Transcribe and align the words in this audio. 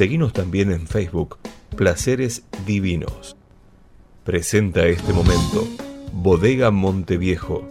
Seguimos 0.00 0.32
también 0.32 0.72
en 0.72 0.86
Facebook, 0.86 1.36
Placeres 1.76 2.44
Divinos. 2.64 3.36
Presenta 4.24 4.86
este 4.86 5.12
momento, 5.12 5.68
Bodega 6.14 6.70
Monteviejo. 6.70 7.68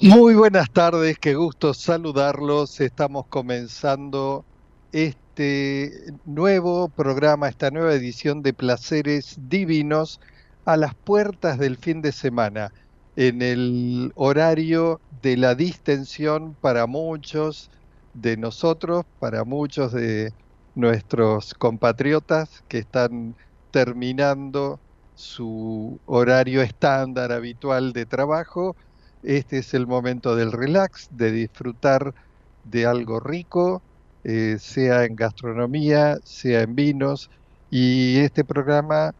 Muy 0.00 0.34
buenas 0.34 0.68
tardes, 0.72 1.16
qué 1.20 1.36
gusto 1.36 1.74
saludarlos. 1.74 2.80
Estamos 2.80 3.28
comenzando 3.28 4.44
este 4.90 5.92
nuevo 6.24 6.88
programa, 6.88 7.48
esta 7.48 7.70
nueva 7.70 7.94
edición 7.94 8.42
de 8.42 8.52
Placeres 8.52 9.36
Divinos 9.48 10.18
a 10.64 10.76
las 10.76 10.96
puertas 10.96 11.60
del 11.60 11.76
fin 11.76 12.02
de 12.02 12.10
semana, 12.10 12.72
en 13.16 13.42
el 13.42 14.12
horario 14.14 15.00
de 15.22 15.36
la 15.36 15.54
distensión 15.54 16.56
para 16.60 16.86
muchos 16.86 17.70
de 18.14 18.36
nosotros, 18.36 19.04
para 19.18 19.44
muchos 19.44 19.92
de 19.92 20.32
nuestros 20.74 21.54
compatriotas 21.54 22.62
que 22.68 22.78
están 22.78 23.36
terminando 23.70 24.80
su 25.14 26.00
horario 26.06 26.62
estándar 26.62 27.32
habitual 27.32 27.92
de 27.92 28.06
trabajo. 28.06 28.76
Este 29.22 29.58
es 29.58 29.74
el 29.74 29.86
momento 29.86 30.34
del 30.36 30.52
relax, 30.52 31.08
de 31.10 31.32
disfrutar 31.32 32.14
de 32.62 32.86
algo 32.86 33.20
rico, 33.20 33.82
eh, 34.24 34.56
sea 34.58 35.04
en 35.04 35.16
gastronomía, 35.16 36.16
sea 36.24 36.62
en 36.62 36.74
vinos. 36.74 37.30
Y 37.70 38.18
este 38.18 38.44
programa 38.44 39.12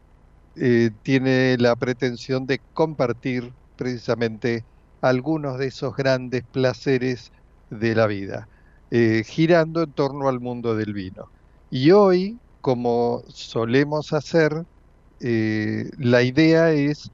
eh, 0.55 0.91
tiene 1.03 1.57
la 1.57 1.75
pretensión 1.75 2.45
de 2.45 2.59
compartir 2.73 3.53
precisamente 3.83 4.63
algunos 5.01 5.59
de 5.59 5.67
esos 5.67 5.93
grandes 5.93 6.43
placeres 6.53 7.33
de 7.69 7.93
la 7.95 8.07
vida, 8.07 8.47
eh, 8.91 9.23
girando 9.25 9.83
en 9.83 9.91
torno 9.91 10.29
al 10.29 10.39
mundo 10.39 10.73
del 10.77 10.93
vino. 10.93 11.29
Y 11.69 11.91
hoy, 11.91 12.39
como 12.61 13.23
solemos 13.27 14.13
hacer, 14.13 14.65
eh, 15.19 15.89
la 15.97 16.23
idea 16.23 16.71
es 16.71 17.11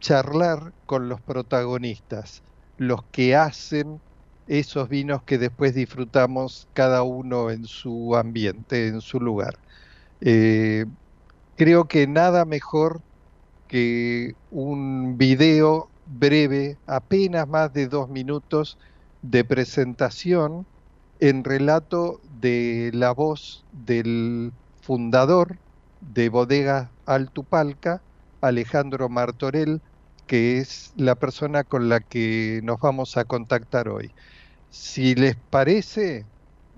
charlar 0.00 0.72
con 0.86 1.10
los 1.10 1.20
protagonistas, 1.20 2.42
los 2.78 3.04
que 3.12 3.36
hacen 3.36 4.00
esos 4.46 4.88
vinos 4.88 5.22
que 5.24 5.36
después 5.36 5.74
disfrutamos 5.74 6.68
cada 6.72 7.02
uno 7.02 7.50
en 7.50 7.66
su 7.66 8.16
ambiente, 8.16 8.88
en 8.88 9.02
su 9.02 9.20
lugar. 9.20 9.58
Eh, 10.22 10.86
creo 11.56 11.84
que 11.86 12.06
nada 12.06 12.46
mejor 12.46 13.02
que 13.68 14.34
un 14.50 15.16
video 15.18 15.91
breve, 16.06 16.76
apenas 16.86 17.48
más 17.48 17.72
de 17.72 17.88
dos 17.88 18.08
minutos 18.08 18.78
de 19.22 19.44
presentación 19.44 20.66
en 21.20 21.44
relato 21.44 22.20
de 22.40 22.90
la 22.92 23.12
voz 23.12 23.64
del 23.72 24.52
fundador 24.80 25.58
de 26.00 26.28
Bodega 26.28 26.90
Altupalca, 27.06 28.02
Alejandro 28.40 29.08
Martorell, 29.08 29.80
que 30.26 30.58
es 30.58 30.92
la 30.96 31.14
persona 31.14 31.62
con 31.64 31.88
la 31.88 32.00
que 32.00 32.60
nos 32.64 32.80
vamos 32.80 33.16
a 33.16 33.24
contactar 33.24 33.88
hoy. 33.88 34.10
Si 34.70 35.14
les 35.14 35.36
parece, 35.36 36.26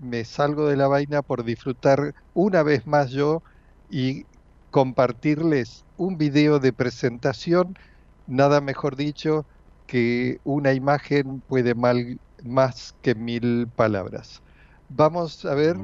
me 0.03 0.25
salgo 0.25 0.69
de 0.69 0.77
la 0.77 0.89
vaina 0.89 1.23
por 1.23 1.45
disfrutar 1.45 2.15
una 2.35 2.63
vez 2.63 2.87
más 2.87 3.11
yo 3.11 3.43
y 3.91 4.27
compartirles 4.71 5.85
un 5.97 6.19
video 6.19 6.59
de 6.59 6.73
presentación 6.73 7.79
nada 8.27 8.61
mejor 8.61 8.97
dicho 8.97 9.45
que 9.87 10.39
una 10.45 10.73
imagen 10.73 11.43
puede 11.47 11.75
mal, 11.75 12.19
más 12.45 12.95
que 13.03 13.15
mil 13.15 13.69
palabras. 13.75 14.43
Vamos 14.89 15.45
a 15.45 15.55
ver 15.55 15.77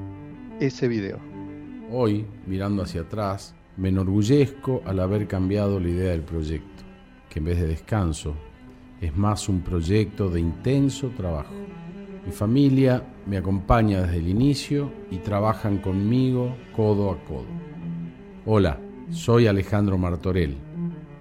ese 0.60 0.88
video. 0.88 1.18
Hoy, 1.90 2.26
mirando 2.46 2.82
hacia 2.82 3.02
atrás, 3.02 3.54
me 3.76 3.88
enorgullezco 3.88 4.82
al 4.86 5.00
haber 5.00 5.26
cambiado 5.26 5.80
la 5.80 5.88
idea 5.88 6.10
del 6.12 6.22
proyecto, 6.22 6.84
que 7.28 7.38
en 7.40 7.46
vez 7.46 7.60
de 7.60 7.66
descanso 7.66 8.34
es 9.00 9.16
más 9.16 9.48
un 9.48 9.62
proyecto 9.62 10.28
de 10.28 10.40
intenso 10.40 11.08
trabajo. 11.16 11.54
Mi 12.24 12.32
familia 12.32 13.02
me 13.26 13.38
acompaña 13.38 14.02
desde 14.02 14.18
el 14.18 14.28
inicio 14.28 14.92
y 15.10 15.18
trabajan 15.18 15.78
conmigo 15.78 16.54
codo 16.76 17.10
a 17.10 17.24
codo. 17.24 17.46
Hola, 18.44 18.78
soy 19.10 19.46
Alejandro 19.46 19.96
Martorell 19.96 20.69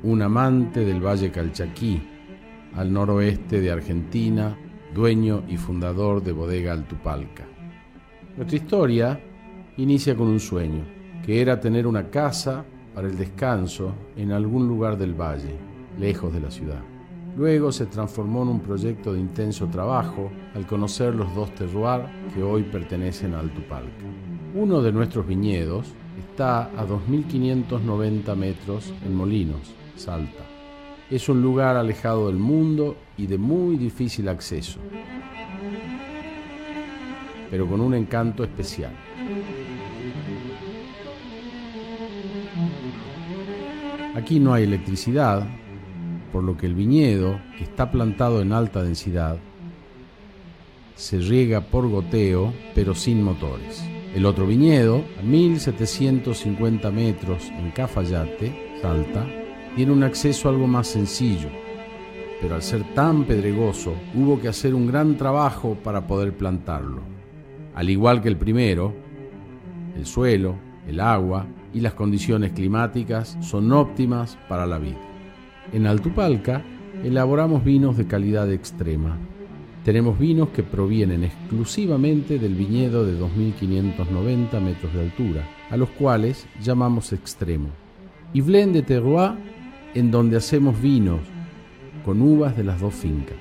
un 0.03 0.21
amante 0.21 0.85
del 0.85 1.05
Valle 1.05 1.31
Calchaquí, 1.31 2.01
al 2.75 2.91
noroeste 2.91 3.59
de 3.59 3.71
Argentina, 3.71 4.57
dueño 4.93 5.43
y 5.47 5.57
fundador 5.57 6.23
de 6.23 6.31
Bodega 6.31 6.73
Altupalca. 6.73 7.45
Nuestra 8.37 8.57
historia 8.57 9.19
inicia 9.77 10.15
con 10.15 10.27
un 10.27 10.39
sueño, 10.39 10.83
que 11.25 11.41
era 11.41 11.59
tener 11.59 11.85
una 11.85 12.09
casa 12.09 12.65
para 12.95 13.07
el 13.07 13.17
descanso 13.17 13.93
en 14.15 14.31
algún 14.31 14.67
lugar 14.67 14.97
del 14.97 15.13
valle, 15.13 15.55
lejos 15.99 16.33
de 16.33 16.39
la 16.39 16.51
ciudad. 16.51 16.81
Luego 17.37 17.71
se 17.71 17.85
transformó 17.85 18.43
en 18.43 18.49
un 18.49 18.59
proyecto 18.61 19.13
de 19.13 19.19
intenso 19.19 19.67
trabajo 19.67 20.31
al 20.55 20.65
conocer 20.65 21.13
los 21.13 21.33
dos 21.35 21.53
terroirs 21.55 22.09
que 22.33 22.41
hoy 22.41 22.63
pertenecen 22.63 23.33
a 23.33 23.39
Altupalca. 23.39 24.05
Uno 24.55 24.81
de 24.81 24.91
nuestros 24.91 25.27
viñedos 25.27 25.93
está 26.17 26.63
a 26.63 26.85
2.590 26.87 28.35
metros 28.35 28.93
en 29.05 29.15
Molinos, 29.15 29.73
Salta. 29.99 30.43
Es 31.11 31.27
un 31.27 31.41
lugar 31.41 31.75
alejado 31.75 32.27
del 32.27 32.37
mundo 32.37 32.95
y 33.17 33.27
de 33.27 33.37
muy 33.37 33.77
difícil 33.77 34.29
acceso, 34.29 34.79
pero 37.51 37.67
con 37.67 37.81
un 37.81 37.93
encanto 37.93 38.43
especial. 38.43 38.93
Aquí 44.15 44.39
no 44.39 44.53
hay 44.53 44.63
electricidad, 44.63 45.47
por 46.31 46.43
lo 46.43 46.57
que 46.57 46.65
el 46.65 46.75
viñedo, 46.75 47.39
que 47.57 47.63
está 47.63 47.91
plantado 47.91 48.41
en 48.41 48.53
alta 48.53 48.83
densidad, 48.83 49.37
se 50.95 51.19
riega 51.19 51.61
por 51.61 51.87
goteo, 51.87 52.53
pero 52.75 52.93
sin 52.93 53.23
motores. 53.23 53.83
El 54.13 54.25
otro 54.25 54.45
viñedo, 54.45 55.03
a 55.19 55.23
1750 55.23 56.91
metros 56.91 57.49
en 57.49 57.71
Cafayate, 57.71 58.79
Salta, 58.81 59.25
tiene 59.75 59.91
un 59.91 60.03
acceso 60.03 60.49
algo 60.49 60.67
más 60.67 60.87
sencillo, 60.87 61.49
pero 62.41 62.55
al 62.55 62.61
ser 62.61 62.83
tan 62.93 63.25
pedregoso 63.25 63.93
hubo 64.15 64.39
que 64.39 64.47
hacer 64.47 64.73
un 64.73 64.87
gran 64.87 65.17
trabajo 65.17 65.77
para 65.83 66.07
poder 66.07 66.33
plantarlo. 66.33 67.01
Al 67.75 67.89
igual 67.89 68.21
que 68.21 68.29
el 68.29 68.37
primero, 68.37 68.93
el 69.95 70.05
suelo, 70.05 70.55
el 70.87 70.99
agua 70.99 71.45
y 71.73 71.81
las 71.81 71.93
condiciones 71.93 72.51
climáticas 72.51 73.37
son 73.41 73.71
óptimas 73.71 74.37
para 74.47 74.65
la 74.65 74.79
vida. 74.79 74.99
En 75.71 75.85
Altupalca 75.85 76.63
elaboramos 77.03 77.63
vinos 77.63 77.95
de 77.97 78.07
calidad 78.07 78.51
extrema. 78.51 79.17
Tenemos 79.85 80.19
vinos 80.19 80.49
que 80.49 80.63
provienen 80.63 81.23
exclusivamente 81.23 82.37
del 82.37 82.55
viñedo 82.55 83.05
de 83.05 83.19
2.590 83.19 84.59
metros 84.59 84.93
de 84.93 85.01
altura, 85.01 85.47
a 85.69 85.77
los 85.77 85.89
cuales 85.89 86.47
llamamos 86.61 87.13
extremo. 87.13 87.69
Y 88.33 88.41
de 88.41 88.81
Terroir 88.81 89.31
en 89.93 90.11
donde 90.11 90.37
hacemos 90.37 90.81
vinos 90.81 91.19
con 92.05 92.21
uvas 92.21 92.55
de 92.55 92.63
las 92.63 92.79
dos 92.79 92.93
fincas. 92.93 93.37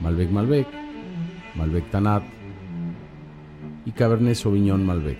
Malbec 0.00 0.30
Malbec, 0.30 0.66
Malbec 1.56 1.90
Tanat 1.90 2.22
y 3.84 3.90
Cabernet 3.92 4.34
Sauvignon 4.34 4.84
Malbec. 4.84 5.18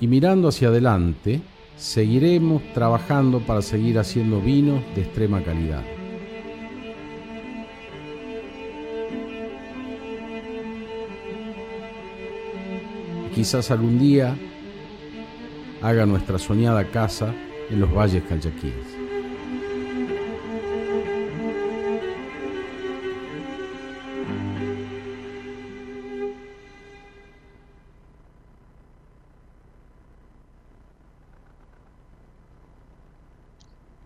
Y 0.00 0.06
mirando 0.06 0.48
hacia 0.48 0.68
adelante, 0.68 1.40
seguiremos 1.76 2.62
trabajando 2.74 3.40
para 3.40 3.62
seguir 3.62 3.98
haciendo 3.98 4.40
vinos 4.40 4.82
de 4.94 5.02
extrema 5.02 5.42
calidad. 5.42 5.84
quizás 13.40 13.70
algún 13.70 13.98
día 13.98 14.36
haga 15.82 16.06
nuestra 16.06 16.38
soñada 16.38 16.84
casa 16.90 17.34
en 17.70 17.80
los 17.80 17.92
valles 17.92 18.22
calchaquíes. 18.24 19.00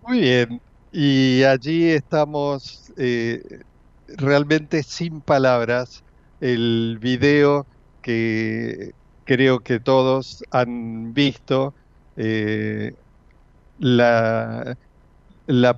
Muy 0.06 0.20
bien, 0.20 0.60
y 0.92 1.42
allí 1.44 1.88
estamos 1.90 2.92
eh, 2.96 3.42
realmente 4.06 4.82
sin 4.82 5.20
palabras. 5.22 6.04
El 6.40 6.98
video 7.00 7.66
que 8.02 8.94
creo 9.24 9.60
que 9.60 9.80
todos 9.80 10.44
han 10.50 11.14
visto, 11.14 11.74
eh, 12.16 12.94
la, 13.78 14.76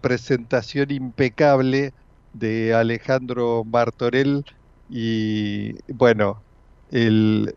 presentación 0.03 0.91
impecable 0.91 1.93
de 2.35 2.75
Alejandro 2.75 3.65
Martorell 3.65 4.45
y 4.91 5.75
bueno, 5.93 6.43
el, 6.91 7.55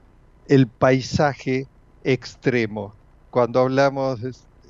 paisaje 0.80 1.68
extremo. 2.04 2.94
Cuando 3.30 3.60
hablamos 3.62 4.20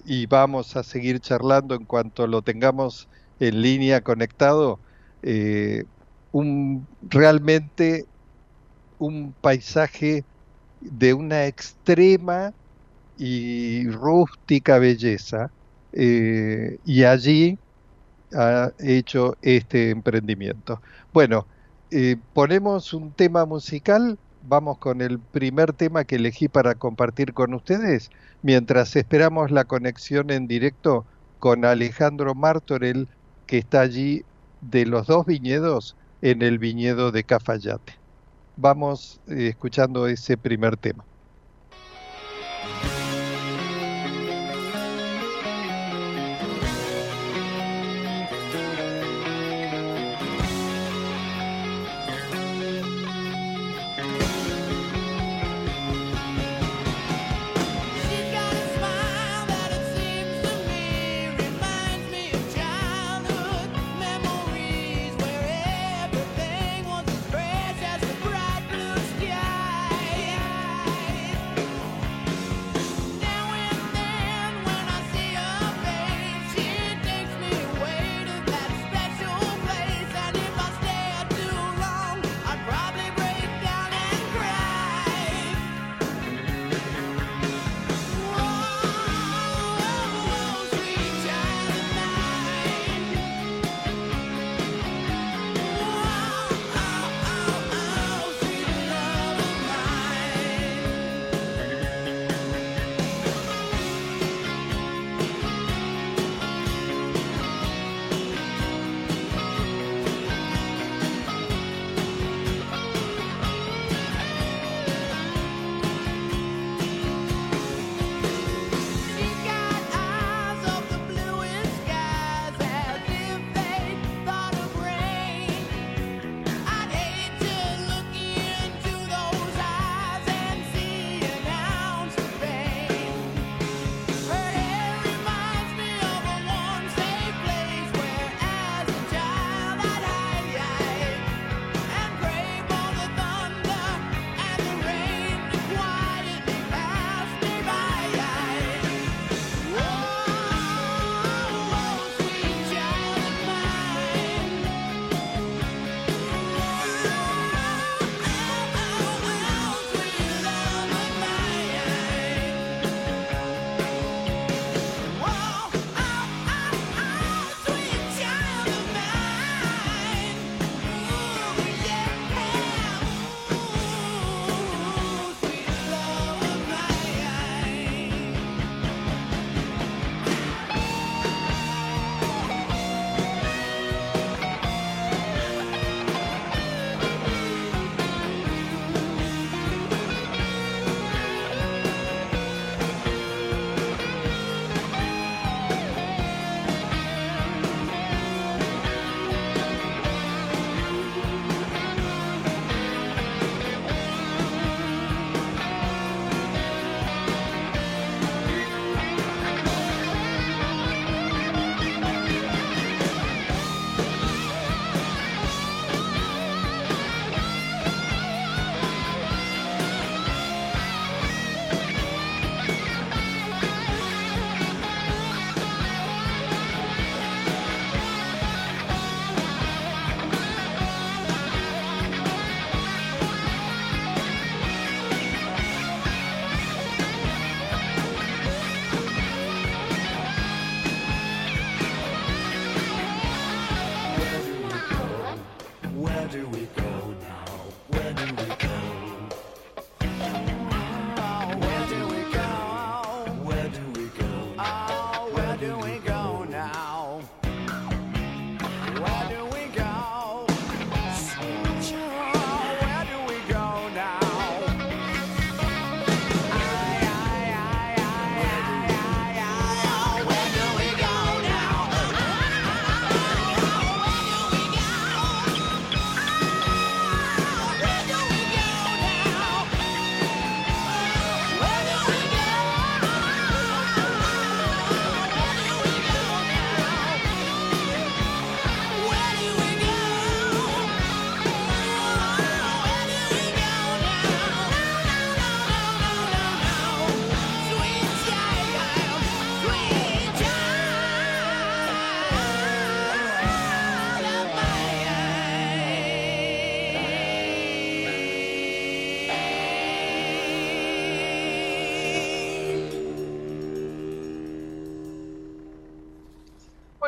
y 0.06 0.26
vamos 0.26 0.76
a 0.76 0.84
seguir 0.84 1.20
charlando 1.20 1.76
en 1.76 1.86
cuanto 1.86 2.28
lo 2.28 2.42
tengamos 2.42 3.08
en 3.40 3.62
línea 3.62 4.02
conectado, 4.02 4.80
eh, 5.24 5.86
realmente 7.10 8.06
un 8.98 9.34
paisaje 9.42 10.26
de 10.82 11.14
una 11.14 11.46
extrema 11.46 12.54
y 13.18 13.90
rústica 13.90 14.80
belleza 14.80 15.52
eh, 15.94 16.78
y 16.86 17.04
allí 17.04 17.58
ha 18.34 18.72
hecho 18.80 19.38
este 19.42 19.90
emprendimiento. 19.90 20.82
Bueno, 21.14 21.46
eh, 21.92 22.18
ponemos 22.34 22.94
un 22.94 23.12
tema 23.12 23.46
musical 23.46 24.18
vamos 24.44 24.78
con 24.78 25.02
el 25.02 25.20
primer 25.20 25.74
tema 25.74 26.04
que 26.04 26.16
elegí 26.16 26.48
para 26.48 26.76
compartir 26.76 27.34
con 27.34 27.54
ustedes, 27.54 28.10
mientras 28.42 28.96
esperamos 28.96 29.52
la 29.52 29.66
conexión 29.66 30.32
en 30.32 30.48
directo 30.48 31.06
con 31.40 31.66
Alejandro 31.66 32.36
Martorell, 32.36 33.08
que 33.46 33.60
está 33.60 33.82
allí 33.82 34.24
de 34.62 34.86
los 34.86 35.08
dos 35.08 35.26
viñedos 35.26 35.96
en 36.22 36.42
el 36.42 36.60
viñedo 36.60 37.12
de 37.12 37.24
Cafayate. 37.24 37.99
Vamos 38.62 39.20
eh, 39.28 39.48
escuchando 39.48 40.06
ese 40.08 40.38
primer 40.38 40.78
tema. 40.78 41.09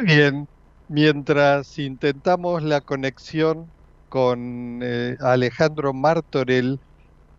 Muy 0.02 0.16
bien, 0.16 0.48
mientras 0.88 1.78
intentamos 1.78 2.64
la 2.64 2.82
conexión 2.82 3.72
con 4.10 4.80
eh, 4.82 5.16
Alejandro 5.20 5.94
Martorell, 5.94 6.80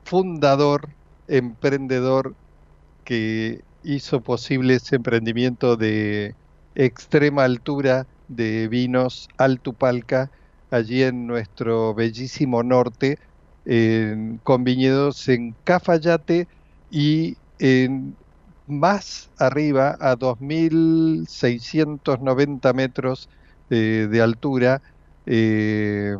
fundador, 0.05 0.95
emprendedor 1.27 2.37
que 3.05 3.63
hizo 3.83 4.23
posible 4.23 4.75
ese 4.77 4.97
emprendimiento 4.97 5.77
de 5.77 6.37
extrema 6.75 7.45
altura 7.45 8.07
de 8.29 8.69
vinos 8.69 9.29
Altupalca, 9.39 10.31
allí 10.71 11.03
en 11.03 11.27
nuestro 11.27 11.95
bellísimo 11.95 12.63
norte, 12.65 13.19
con 14.43 14.65
viñedos 14.65 15.29
en 15.29 15.57
Cafayate 15.65 16.47
y 16.91 17.39
en 17.59 18.17
más 18.79 19.31
arriba, 19.39 19.97
a 20.01 20.17
2.690 20.17 22.75
metros 22.75 23.29
de 23.69 24.21
altura, 24.21 24.83
eh, 25.27 26.17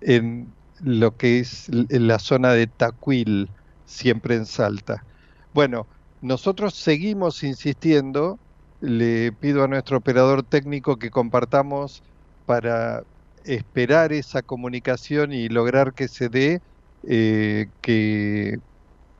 en 0.00 0.52
lo 0.80 1.16
que 1.16 1.40
es 1.40 1.68
la 1.68 2.18
zona 2.18 2.52
de 2.52 2.66
Tacuil, 2.66 3.50
siempre 3.84 4.36
en 4.36 4.46
Salta. 4.46 5.04
Bueno, 5.52 5.86
nosotros 6.20 6.74
seguimos 6.74 7.42
insistiendo, 7.44 8.38
le 8.80 9.32
pido 9.32 9.64
a 9.64 9.68
nuestro 9.68 9.98
operador 9.98 10.42
técnico 10.42 10.98
que 10.98 11.10
compartamos 11.10 12.02
para 12.46 13.04
esperar 13.44 14.12
esa 14.12 14.42
comunicación 14.42 15.32
y 15.32 15.48
lograr 15.48 15.94
que 15.94 16.08
se 16.08 16.28
dé, 16.28 16.62
eh, 17.04 17.68
que 17.80 18.58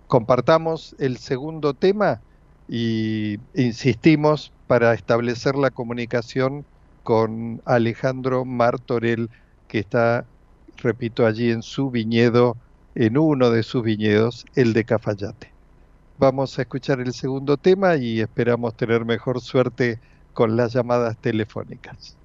compartamos 0.09 0.97
el 0.99 1.19
segundo 1.19 1.75
tema 1.75 2.23
y 2.75 3.39
insistimos 3.53 4.51
para 4.67 4.95
establecer 4.95 5.57
la 5.57 5.71
comunicación 5.71 6.65
con 7.03 7.61
Alejandro 7.67 8.47
Martorell, 8.47 9.29
que 9.69 9.81
está, 9.81 10.25
repito, 10.79 11.27
allí 11.27 11.51
en 11.51 11.61
su 11.61 11.91
viñedo, 11.91 12.57
en 12.95 13.19
uno 13.19 13.51
de 13.51 13.63
sus 13.63 13.83
viñedos, 13.83 14.47
el 14.55 14.73
de 14.73 14.85
Cafayate. 14.85 15.53
Vamos 16.17 16.59
a 16.59 16.63
escuchar 16.63 17.01
el 17.01 17.13
segundo 17.13 17.59
tema 17.59 17.97
y 17.97 18.21
esperamos 18.21 18.75
tener 18.75 19.05
mejor 19.05 19.43
suerte 19.43 20.01
con 20.33 20.57
las 20.57 20.73
llamadas 20.73 21.19
telefónicas. 21.19 22.17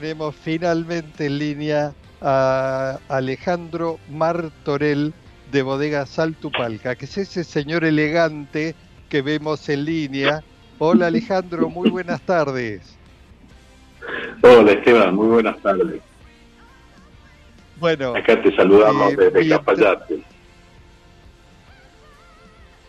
Tenemos 0.00 0.36
finalmente 0.36 1.24
en 1.24 1.38
línea 1.38 1.94
a 2.20 2.98
Alejandro 3.08 3.98
Martorell 4.10 5.14
de 5.50 5.62
Bodega 5.62 6.04
Saltupalca, 6.04 6.96
que 6.96 7.06
es 7.06 7.16
ese 7.16 7.44
señor 7.44 7.82
elegante 7.82 8.74
que 9.08 9.22
vemos 9.22 9.66
en 9.70 9.86
línea. 9.86 10.42
Hola 10.78 11.06
Alejandro, 11.06 11.70
muy 11.70 11.88
buenas 11.88 12.20
tardes. 12.20 12.98
Hola 14.42 14.72
Esteban, 14.72 15.14
muy 15.14 15.28
buenas 15.28 15.56
tardes. 15.62 16.02
Bueno, 17.80 18.14
acá 18.16 18.42
te 18.42 18.54
saludamos 18.54 19.14
eh, 19.14 19.30
desde. 19.32 20.24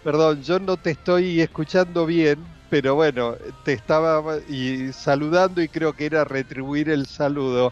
Perdón, 0.03 0.43
yo 0.43 0.60
no 0.60 0.75
te 0.75 0.91
estoy 0.91 1.39
escuchando 1.39 2.05
bien, 2.05 2.39
pero 2.69 2.95
bueno, 2.95 3.36
te 3.63 3.73
estaba 3.73 4.38
y 4.47 4.91
saludando 4.93 5.62
y 5.62 5.69
creo 5.69 5.93
que 5.93 6.06
era 6.06 6.23
retribuir 6.25 6.89
el 6.89 7.06
saludo. 7.06 7.71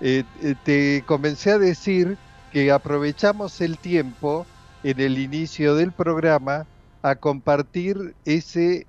Eh, 0.00 0.24
eh, 0.42 0.54
te 0.64 1.04
comencé 1.06 1.52
a 1.52 1.58
decir 1.58 2.16
que 2.52 2.72
aprovechamos 2.72 3.60
el 3.60 3.78
tiempo 3.78 4.46
en 4.82 5.00
el 5.00 5.18
inicio 5.18 5.74
del 5.74 5.92
programa 5.92 6.66
a 7.02 7.16
compartir 7.16 8.14
ese 8.24 8.86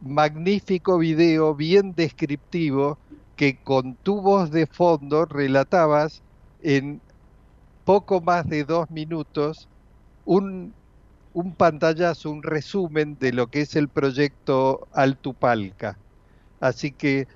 magnífico 0.00 0.98
video 0.98 1.54
bien 1.54 1.94
descriptivo 1.94 2.98
que 3.36 3.62
con 3.62 3.96
tu 3.96 4.20
voz 4.20 4.50
de 4.50 4.66
fondo 4.66 5.24
relatabas 5.24 6.22
en 6.60 7.00
poco 7.84 8.20
más 8.20 8.48
de 8.48 8.64
dos 8.64 8.90
minutos 8.90 9.68
un 10.24 10.74
un 11.34 11.54
pantallazo, 11.54 12.30
un 12.30 12.42
resumen 12.42 13.18
de 13.18 13.32
lo 13.32 13.48
que 13.48 13.62
es 13.62 13.76
el 13.76 13.88
proyecto 13.88 14.88
Altupalca. 14.92 15.98
Así 16.60 16.92
que 16.92 17.26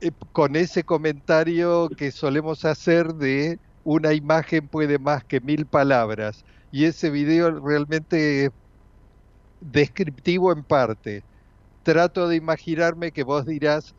eh, 0.00 0.12
con 0.32 0.56
ese 0.56 0.84
comentario 0.84 1.88
que 1.90 2.12
solemos 2.12 2.64
hacer 2.64 3.14
de 3.14 3.58
una 3.84 4.12
imagen 4.14 4.68
puede 4.68 4.98
más 4.98 5.24
que 5.24 5.40
mil 5.40 5.66
palabras. 5.66 6.44
Y 6.70 6.84
ese 6.84 7.10
video 7.10 7.60
realmente 7.60 8.50
descriptivo 9.60 10.52
en 10.52 10.62
parte. 10.64 11.24
Trato 11.82 12.28
de 12.28 12.36
imaginarme 12.36 13.12
que 13.12 13.24
vos 13.24 13.46
dirás, 13.46 13.94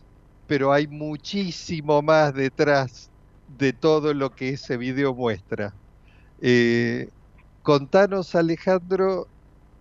pero 0.47 0.71
hay 0.73 0.87
muchísimo 0.87 2.01
más 2.01 2.33
detrás 2.33 3.11
de 3.47 3.73
todo 3.73 4.13
lo 4.13 4.31
que 4.31 4.49
ese 4.49 4.77
video 4.77 5.13
muestra. 5.13 5.73
Eh, 6.41 7.09
Contanos, 7.69 8.33
Alejandro, 8.33 9.27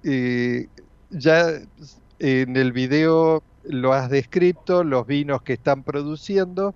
eh, 0.04 0.68
ya 1.08 1.46
en 2.18 2.56
el 2.58 2.72
video 2.72 3.42
lo 3.64 3.94
has 3.94 4.10
descrito, 4.10 4.84
los 4.84 5.06
vinos 5.06 5.40
que 5.40 5.54
están 5.54 5.84
produciendo. 5.84 6.74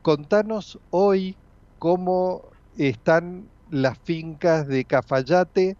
Contanos 0.00 0.78
hoy 0.88 1.36
cómo 1.78 2.44
están 2.78 3.46
las 3.70 3.98
fincas 3.98 4.66
de 4.66 4.86
Cafayate, 4.86 5.76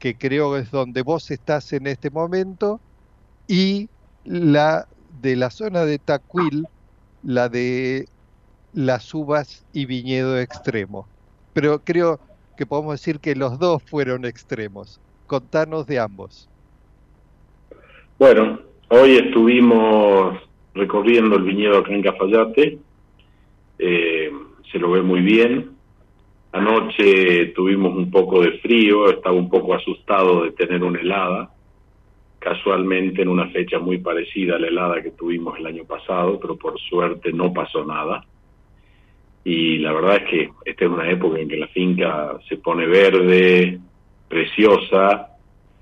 que 0.00 0.18
creo 0.18 0.56
es 0.56 0.72
donde 0.72 1.02
vos 1.02 1.30
estás 1.30 1.72
en 1.72 1.86
este 1.86 2.10
momento, 2.10 2.80
y 3.46 3.88
la 4.24 4.88
de 5.20 5.36
la 5.36 5.50
zona 5.50 5.84
de 5.84 6.00
Tacuil, 6.00 6.66
la 7.22 7.48
de 7.48 8.08
las 8.72 9.14
uvas 9.14 9.64
y 9.72 9.86
viñedo 9.86 10.40
extremo. 10.40 11.06
Pero 11.52 11.84
creo 11.84 12.18
que 12.56 12.66
podemos 12.66 12.92
decir 12.92 13.18
que 13.20 13.34
los 13.34 13.58
dos 13.58 13.82
fueron 13.82 14.24
extremos. 14.24 15.00
Contanos 15.26 15.86
de 15.86 15.98
ambos. 15.98 16.48
Bueno, 18.18 18.60
hoy 18.88 19.16
estuvimos 19.16 20.38
recorriendo 20.74 21.36
el 21.36 21.42
viñedo 21.42 21.78
acá 21.78 21.92
en 21.92 22.02
Cafayate, 22.02 22.78
eh, 23.78 24.32
se 24.70 24.78
lo 24.78 24.90
ve 24.92 25.02
muy 25.02 25.20
bien. 25.20 25.70
Anoche 26.52 27.46
tuvimos 27.54 27.96
un 27.96 28.10
poco 28.10 28.42
de 28.42 28.58
frío, 28.58 29.10
estaba 29.10 29.34
un 29.34 29.48
poco 29.48 29.74
asustado 29.74 30.44
de 30.44 30.52
tener 30.52 30.82
una 30.82 31.00
helada, 31.00 31.50
casualmente 32.38 33.22
en 33.22 33.28
una 33.28 33.48
fecha 33.48 33.78
muy 33.78 33.98
parecida 33.98 34.56
a 34.56 34.58
la 34.58 34.68
helada 34.68 35.02
que 35.02 35.12
tuvimos 35.12 35.58
el 35.58 35.66
año 35.66 35.84
pasado, 35.84 36.38
pero 36.38 36.56
por 36.56 36.78
suerte 36.78 37.32
no 37.32 37.52
pasó 37.52 37.84
nada 37.84 38.26
y 39.44 39.78
la 39.78 39.92
verdad 39.92 40.16
es 40.16 40.30
que 40.30 40.50
esta 40.64 40.84
es 40.84 40.90
una 40.90 41.10
época 41.10 41.40
en 41.40 41.48
que 41.48 41.56
la 41.56 41.68
finca 41.68 42.38
se 42.48 42.58
pone 42.58 42.86
verde, 42.86 43.80
preciosa, 44.28 45.36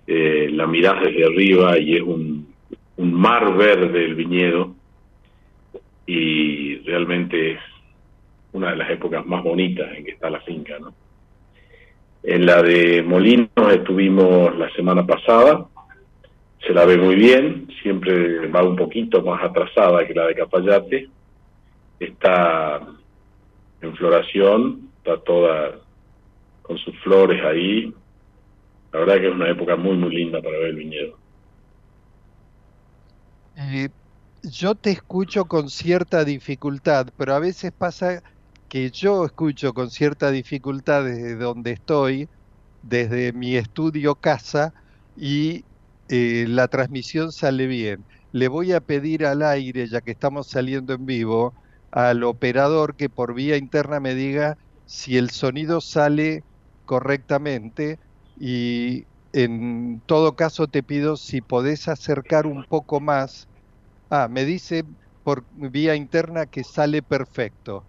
eh, 0.07 0.49
la 0.51 0.67
mirás 0.67 1.03
desde 1.03 1.27
arriba 1.27 1.79
y 1.79 1.97
es 1.97 2.03
un, 2.03 2.53
un 2.97 3.13
mar 3.13 3.55
verde 3.57 4.05
el 4.05 4.15
viñedo 4.15 4.75
y 6.07 6.79
realmente 6.79 7.53
es 7.53 7.61
una 8.53 8.71
de 8.71 8.77
las 8.77 8.91
épocas 8.91 9.25
más 9.27 9.45
bonitas 9.45 9.89
en 9.97 10.05
que 10.05 10.13
está 10.13 10.31
la 10.31 10.41
finca, 10.41 10.79
¿no? 10.79 10.93
En 12.23 12.45
la 12.45 12.63
de 12.63 13.03
Molinos 13.03 13.73
estuvimos 13.73 14.55
la 14.59 14.71
semana 14.73 15.07
pasada, 15.07 15.67
se 16.67 16.75
la 16.75 16.85
ve 16.85 16.99
muy 16.99 17.15
bien, 17.15 17.69
siempre 17.83 18.49
va 18.49 18.63
un 18.63 18.77
poquito 18.77 19.23
más 19.23 19.43
atrasada 19.43 20.07
que 20.07 20.15
la 20.15 20.27
de 20.27 20.35
Capayate, 20.35 21.09
está 21.99 22.81
en 23.81 23.97
floración, 23.97 24.91
está 24.99 25.21
toda 25.23 25.79
con 26.63 26.79
sus 26.79 26.97
flores 27.01 27.43
ahí. 27.45 27.93
La 28.93 29.01
verdad 29.01 29.17
que 29.17 29.29
es 29.29 29.35
una 29.35 29.51
época 29.51 29.77
muy, 29.77 29.97
muy 29.97 30.15
linda 30.15 30.41
para 30.41 30.59
ver 30.59 30.69
el 30.69 30.77
viñedo. 30.77 31.19
Eh, 33.57 33.89
yo 34.43 34.75
te 34.75 34.91
escucho 34.91 35.45
con 35.47 35.69
cierta 35.69 36.25
dificultad, 36.25 37.09
pero 37.17 37.35
a 37.35 37.39
veces 37.39 37.73
pasa 37.73 38.23
que 38.69 38.91
yo 38.91 39.25
escucho 39.25 39.75
con 39.75 39.91
cierta 39.91 40.31
dificultad 40.31 41.05
desde 41.05 41.37
donde 41.37 41.73
estoy, 41.73 42.29
desde 42.83 43.33
mi 43.33 43.57
estudio 43.57 44.15
casa, 44.15 44.73
y 45.17 45.65
eh, 46.09 46.47
la 46.49 46.69
transmisión 46.69 47.33
sale 47.33 47.67
bien. 47.67 48.05
Le 48.33 48.49
voy 48.49 48.73
a 48.73 48.81
pedir 48.81 49.27
al 49.27 49.43
aire, 49.43 49.87
ya 49.89 50.01
que 50.01 50.13
estamos 50.13 50.49
saliendo 50.49 50.95
en 50.95 51.05
vivo, 51.05 51.55
al 51.91 52.25
operador 52.25 52.97
que 52.97 53.11
por 53.11 53.35
vía 53.35 53.57
interna 53.57 54.01
me 54.01 54.15
diga 54.15 54.57
si 54.85 55.17
el 55.19 55.31
sonido 55.31 55.81
sale 55.81 56.45
correctamente 56.85 57.99
y 58.37 59.05
en 59.33 60.03
todo 60.07 60.35
caso 60.37 60.67
te 60.69 60.83
pido 60.83 61.17
si 61.17 61.41
podés 61.43 61.89
acercar 61.89 62.47
un 62.47 62.65
poco 62.65 63.01
más. 63.01 63.49
Ah, 64.11 64.29
me 64.29 64.45
dice 64.45 64.85
por 65.23 65.47
vía 65.51 65.95
interna 65.97 66.47
que 66.47 66.65
sale 66.65 67.03
perfecto. 67.03 67.89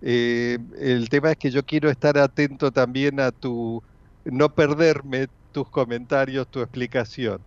Eh, 0.00 0.58
el 0.78 1.08
tema 1.10 1.32
es 1.32 1.36
que 1.38 1.50
yo 1.50 1.64
quiero 1.64 1.90
estar 1.90 2.18
atento 2.18 2.72
también 2.72 3.20
a 3.20 3.32
tu, 3.32 3.82
no 4.24 4.54
perderme 4.54 5.28
tus 5.52 5.70
comentarios, 5.70 6.48
tu 6.50 6.60
explicación. 6.60 7.46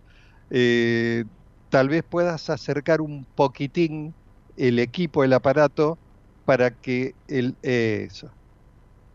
Eh, 0.49 1.25
tal 1.69 1.89
vez 1.89 2.03
puedas 2.09 2.49
acercar 2.49 3.01
un 3.01 3.25
poquitín 3.35 4.15
el 4.57 4.79
equipo, 4.79 5.23
el 5.23 5.33
aparato, 5.33 5.97
para 6.45 6.71
que 6.71 7.15
el, 7.27 7.55
eso, 7.61 8.29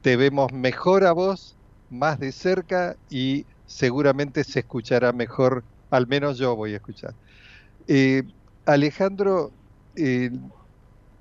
te 0.03 0.16
vemos 0.16 0.53
mejor 0.53 1.05
a 1.05 1.12
vos, 1.12 1.57
más 1.90 2.18
de 2.18 2.33
cerca 2.33 2.96
y 3.11 3.44
seguramente 3.66 4.44
se 4.44 4.61
escuchará 4.61 5.12
mejor, 5.12 5.62
al 5.90 6.07
menos 6.07 6.38
yo 6.38 6.57
voy 6.57 6.72
a 6.72 6.77
escuchar. 6.77 7.14
Eh, 7.87 8.22
Alejandro, 8.66 9.51
en 9.96 10.51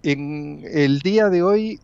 el 0.04 1.00
día 1.00 1.30
de 1.30 1.44
hoy, 1.44 1.80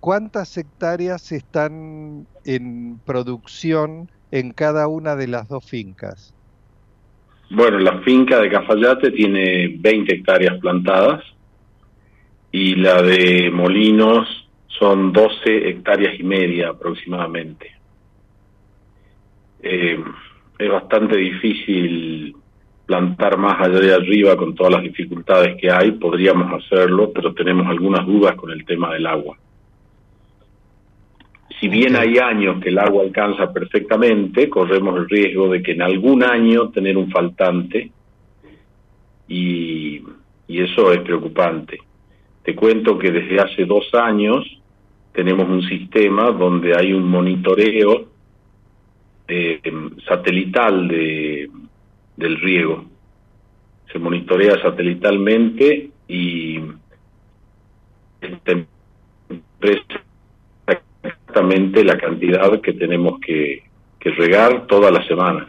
¿cuántas 0.00 0.56
hectáreas 0.56 1.32
están 1.32 2.26
en 2.44 3.00
producción 3.04 4.10
en 4.30 4.52
cada 4.52 4.88
una 4.88 5.16
de 5.16 5.28
las 5.28 5.48
dos 5.48 5.64
fincas? 5.64 6.34
Bueno, 7.50 7.78
la 7.78 8.00
finca 8.02 8.38
de 8.40 8.50
Cafayate 8.50 9.10
tiene 9.10 9.76
20 9.78 10.14
hectáreas 10.14 10.58
plantadas 10.60 11.22
y 12.52 12.74
la 12.74 13.02
de 13.02 13.50
Molinos 13.50 14.48
son 14.66 15.12
12 15.12 15.68
hectáreas 15.68 16.18
y 16.18 16.22
media 16.22 16.70
aproximadamente. 16.70 17.72
Eh, 19.62 20.02
es 20.58 20.70
bastante 20.70 21.16
difícil 21.16 22.34
plantar 22.86 23.36
más 23.36 23.60
allá 23.60 23.78
de 23.78 23.94
arriba 23.94 24.36
con 24.36 24.54
todas 24.54 24.72
las 24.72 24.82
dificultades 24.82 25.56
que 25.60 25.70
hay, 25.70 25.92
podríamos 25.92 26.64
hacerlo, 26.64 27.12
pero 27.14 27.32
tenemos 27.34 27.66
algunas 27.68 28.04
dudas 28.04 28.34
con 28.34 28.50
el 28.50 28.64
tema 28.64 28.92
del 28.92 29.06
agua. 29.06 29.36
Si 31.60 31.68
bien 31.68 31.94
hay 31.94 32.18
años 32.18 32.60
que 32.60 32.70
el 32.70 32.78
agua 32.78 33.04
alcanza 33.04 33.52
perfectamente, 33.52 34.48
corremos 34.48 34.96
el 34.96 35.08
riesgo 35.08 35.50
de 35.50 35.62
que 35.62 35.72
en 35.72 35.82
algún 35.82 36.24
año 36.24 36.70
tener 36.70 36.96
un 36.96 37.10
faltante 37.10 37.92
y, 39.28 40.02
y 40.48 40.62
eso 40.62 40.92
es 40.92 41.00
preocupante. 41.02 41.78
Te 42.42 42.54
cuento 42.54 42.98
que 42.98 43.10
desde 43.10 43.40
hace 43.40 43.64
dos 43.64 43.92
años 43.94 44.44
tenemos 45.12 45.48
un 45.48 45.62
sistema 45.62 46.30
donde 46.30 46.76
hay 46.76 46.92
un 46.92 47.08
monitoreo 47.08 48.08
eh, 49.28 49.60
satelital 50.08 50.88
de, 50.88 51.50
del 52.16 52.40
riego. 52.40 52.84
Se 53.92 53.98
monitorea 53.98 54.60
satelitalmente 54.62 55.90
y 56.08 56.60
expresa 58.20 60.02
exactamente 61.02 61.84
la 61.84 61.96
cantidad 61.98 62.60
que 62.60 62.72
tenemos 62.72 63.20
que, 63.20 63.62
que 63.98 64.10
regar 64.10 64.66
todas 64.66 64.92
las 64.92 65.06
semanas. 65.06 65.48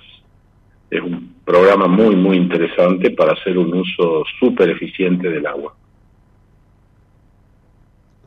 Es 0.89 1.01
un 1.01 1.35
programa 1.45 1.87
muy, 1.87 2.15
muy 2.15 2.37
interesante 2.37 3.11
para 3.11 3.33
hacer 3.33 3.57
un 3.57 3.73
uso 3.73 4.23
súper 4.39 4.69
eficiente 4.69 5.29
del 5.29 5.45
agua. 5.45 5.75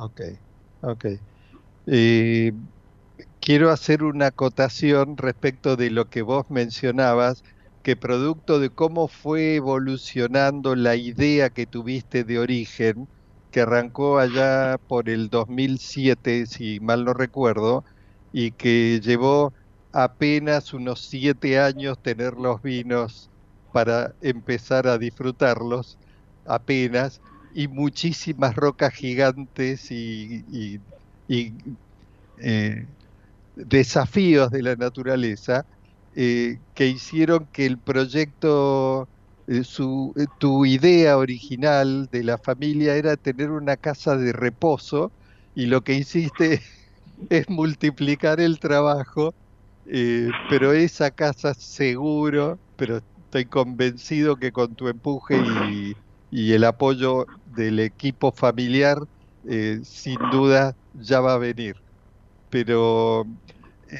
Ok, 0.04 0.20
ok. 0.80 1.04
Eh, 1.86 2.52
quiero 3.40 3.70
hacer 3.70 4.02
una 4.04 4.28
acotación 4.28 5.16
respecto 5.18 5.76
de 5.76 5.90
lo 5.90 6.06
que 6.06 6.22
vos 6.22 6.44
mencionabas, 6.50 7.42
que 7.82 7.96
producto 7.96 8.60
de 8.60 8.70
cómo 8.70 9.08
fue 9.08 9.56
evolucionando 9.56 10.76
la 10.76 10.96
idea 10.96 11.50
que 11.50 11.66
tuviste 11.66 12.24
de 12.24 12.38
origen, 12.40 13.08
que 13.50 13.62
arrancó 13.62 14.18
allá 14.18 14.78
por 14.86 15.08
el 15.10 15.30
2007, 15.30 16.46
si 16.46 16.80
mal 16.80 17.04
no 17.04 17.14
recuerdo, 17.14 17.84
y 18.32 18.52
que 18.52 19.00
llevó 19.02 19.52
apenas 19.92 20.72
unos 20.72 21.06
siete 21.08 21.58
años 21.60 21.96
tener 22.02 22.34
los 22.34 22.60
vinos 22.62 23.30
para 23.72 24.14
empezar 24.20 24.86
a 24.88 24.98
disfrutarlos, 24.98 25.98
apenas, 26.44 27.20
y 27.54 27.68
muchísimas 27.68 28.56
rocas 28.56 28.92
gigantes 28.94 29.90
y, 29.90 30.80
eh, 32.38 32.86
desafíos 33.54 34.50
de 34.50 34.62
la 34.62 34.76
naturaleza 34.76 35.64
eh, 36.12 36.58
que 36.74 36.88
hicieron 36.88 37.48
que 37.52 37.66
el 37.66 37.80
proyecto, 37.80 39.08
eh, 39.46 39.64
su, 39.64 40.12
tu 40.40 40.66
idea 40.66 41.16
original 41.18 42.08
de 42.10 42.24
la 42.24 42.38
familia 42.38 42.96
era 42.96 43.16
tener 43.16 43.50
una 43.50 43.76
casa 43.76 44.16
de 44.16 44.32
reposo 44.32 45.12
y 45.54 45.66
lo 45.66 45.82
que 45.82 45.94
hiciste 45.94 46.60
es 47.30 47.48
multiplicar 47.48 48.40
el 48.40 48.58
trabajo, 48.58 49.34
pero 50.48 50.72
esa 50.72 51.10
casa 51.10 51.54
seguro, 51.54 52.58
pero 52.76 52.98
estoy 52.98 53.46
convencido 53.46 54.36
que 54.36 54.50
con 54.52 54.74
tu 54.74 54.88
empuje 54.88 55.36
y, 55.38 55.94
y 56.30 56.52
el 56.52 56.64
apoyo 56.64 57.26
del 57.54 57.80
equipo 57.80 58.32
familiar, 58.32 58.98
eh, 59.44 59.80
sin 59.84 60.28
duda 60.30 60.76
ya 60.92 61.20
va 61.20 61.34
a 61.34 61.38
venir. 61.38 61.76
Pero 62.50 63.24
eh, 63.88 63.98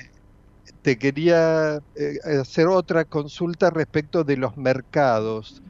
te 0.83 0.99
quería 0.99 1.79
eh, 1.95 2.19
hacer 2.41 2.69
otra 2.69 3.05
consulta 3.05 3.71
respecto 3.71 4.25
de 4.25 4.37
los 4.39 4.57
mercados. 4.57 5.63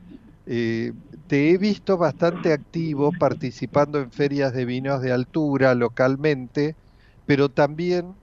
te 1.26 1.50
he 1.50 1.58
visto 1.58 1.96
bastante 1.98 2.52
activo 2.52 3.12
participando 3.12 4.00
en 4.00 4.10
ferias 4.12 4.52
de 4.54 4.64
vinos 4.66 5.02
de 5.02 5.12
altura 5.12 5.74
localmente, 5.74 6.76
pero 7.26 7.50
también 7.50 8.20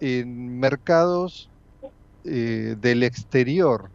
en 0.00 0.58
mercados 0.60 1.52
del 2.24 3.02
exterior 3.04 3.92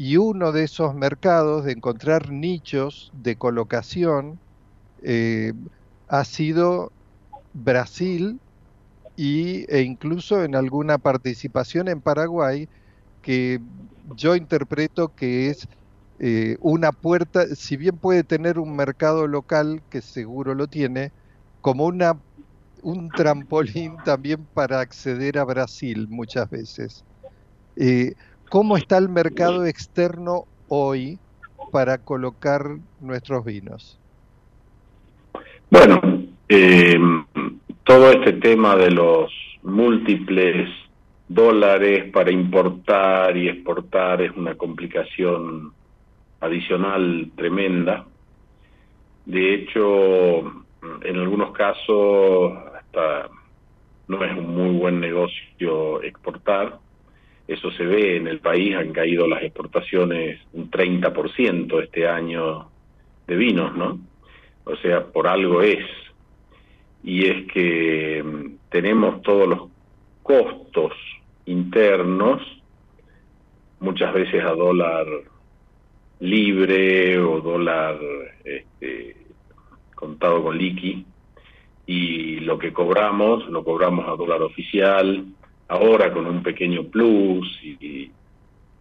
y 0.00 0.16
uno 0.16 0.52
de 0.52 0.62
esos 0.62 0.94
mercados 0.94 1.64
de 1.64 1.72
encontrar 1.72 2.30
nichos 2.30 3.10
de 3.12 3.34
colocación 3.34 4.38
eh, 5.02 5.52
ha 6.06 6.24
sido 6.24 6.92
Brasil 7.52 8.40
y, 9.16 9.64
e 9.74 9.82
incluso 9.82 10.44
en 10.44 10.54
alguna 10.54 10.98
participación 10.98 11.88
en 11.88 12.00
Paraguay 12.00 12.68
que 13.22 13.58
yo 14.14 14.36
interpreto 14.36 15.08
que 15.16 15.50
es 15.50 15.66
eh, 16.20 16.56
una 16.60 16.92
puerta, 16.92 17.46
si 17.56 17.76
bien 17.76 17.98
puede 17.98 18.22
tener 18.22 18.60
un 18.60 18.76
mercado 18.76 19.26
local, 19.26 19.82
que 19.90 20.00
seguro 20.00 20.54
lo 20.54 20.68
tiene, 20.68 21.10
como 21.60 21.86
una, 21.86 22.22
un 22.82 23.08
trampolín 23.10 23.96
también 24.04 24.46
para 24.52 24.78
acceder 24.78 25.38
a 25.38 25.44
Brasil 25.44 26.06
muchas 26.08 26.48
veces. 26.48 27.04
Eh, 27.74 28.12
¿Cómo 28.50 28.78
está 28.78 28.96
el 28.96 29.10
mercado 29.10 29.66
externo 29.66 30.44
hoy 30.68 31.18
para 31.70 31.98
colocar 31.98 32.62
nuestros 32.98 33.44
vinos? 33.44 33.98
Bueno, 35.70 36.00
eh, 36.48 36.98
todo 37.84 38.10
este 38.10 38.32
tema 38.34 38.74
de 38.76 38.90
los 38.90 39.30
múltiples 39.62 40.70
dólares 41.28 42.10
para 42.10 42.30
importar 42.32 43.36
y 43.36 43.50
exportar 43.50 44.22
es 44.22 44.34
una 44.34 44.54
complicación 44.54 45.74
adicional 46.40 47.30
tremenda. 47.36 48.06
De 49.26 49.56
hecho, 49.56 50.38
en 51.02 51.16
algunos 51.16 51.52
casos 51.52 52.56
hasta 52.74 53.28
no 54.06 54.24
es 54.24 54.32
un 54.38 54.56
muy 54.56 54.78
buen 54.78 55.00
negocio 55.00 56.02
exportar 56.02 56.78
eso 57.48 57.70
se 57.72 57.84
ve 57.84 58.16
en 58.16 58.28
el 58.28 58.40
país, 58.40 58.76
han 58.76 58.92
caído 58.92 59.26
las 59.26 59.42
exportaciones 59.42 60.38
un 60.52 60.70
30% 60.70 61.82
este 61.82 62.06
año 62.06 62.68
de 63.26 63.36
vinos, 63.36 63.74
¿no? 63.74 63.98
O 64.64 64.76
sea, 64.76 65.06
por 65.06 65.26
algo 65.26 65.62
es. 65.62 65.84
Y 67.02 67.24
es 67.26 67.50
que 67.50 68.22
mm, 68.22 68.68
tenemos 68.68 69.22
todos 69.22 69.48
los 69.48 69.62
costos 70.22 70.92
internos, 71.46 72.42
muchas 73.80 74.12
veces 74.12 74.44
a 74.44 74.52
dólar 74.52 75.06
libre 76.20 77.18
o 77.18 77.40
dólar 77.40 77.98
este, 78.44 79.16
contado 79.94 80.42
con 80.42 80.58
liqui, 80.58 81.06
y 81.86 82.40
lo 82.40 82.58
que 82.58 82.74
cobramos, 82.74 83.48
lo 83.48 83.64
cobramos 83.64 84.06
a 84.06 84.16
dólar 84.16 84.42
oficial, 84.42 85.24
ahora 85.68 86.12
con 86.12 86.26
un 86.26 86.42
pequeño 86.42 86.84
plus, 86.84 87.46
y, 87.62 88.10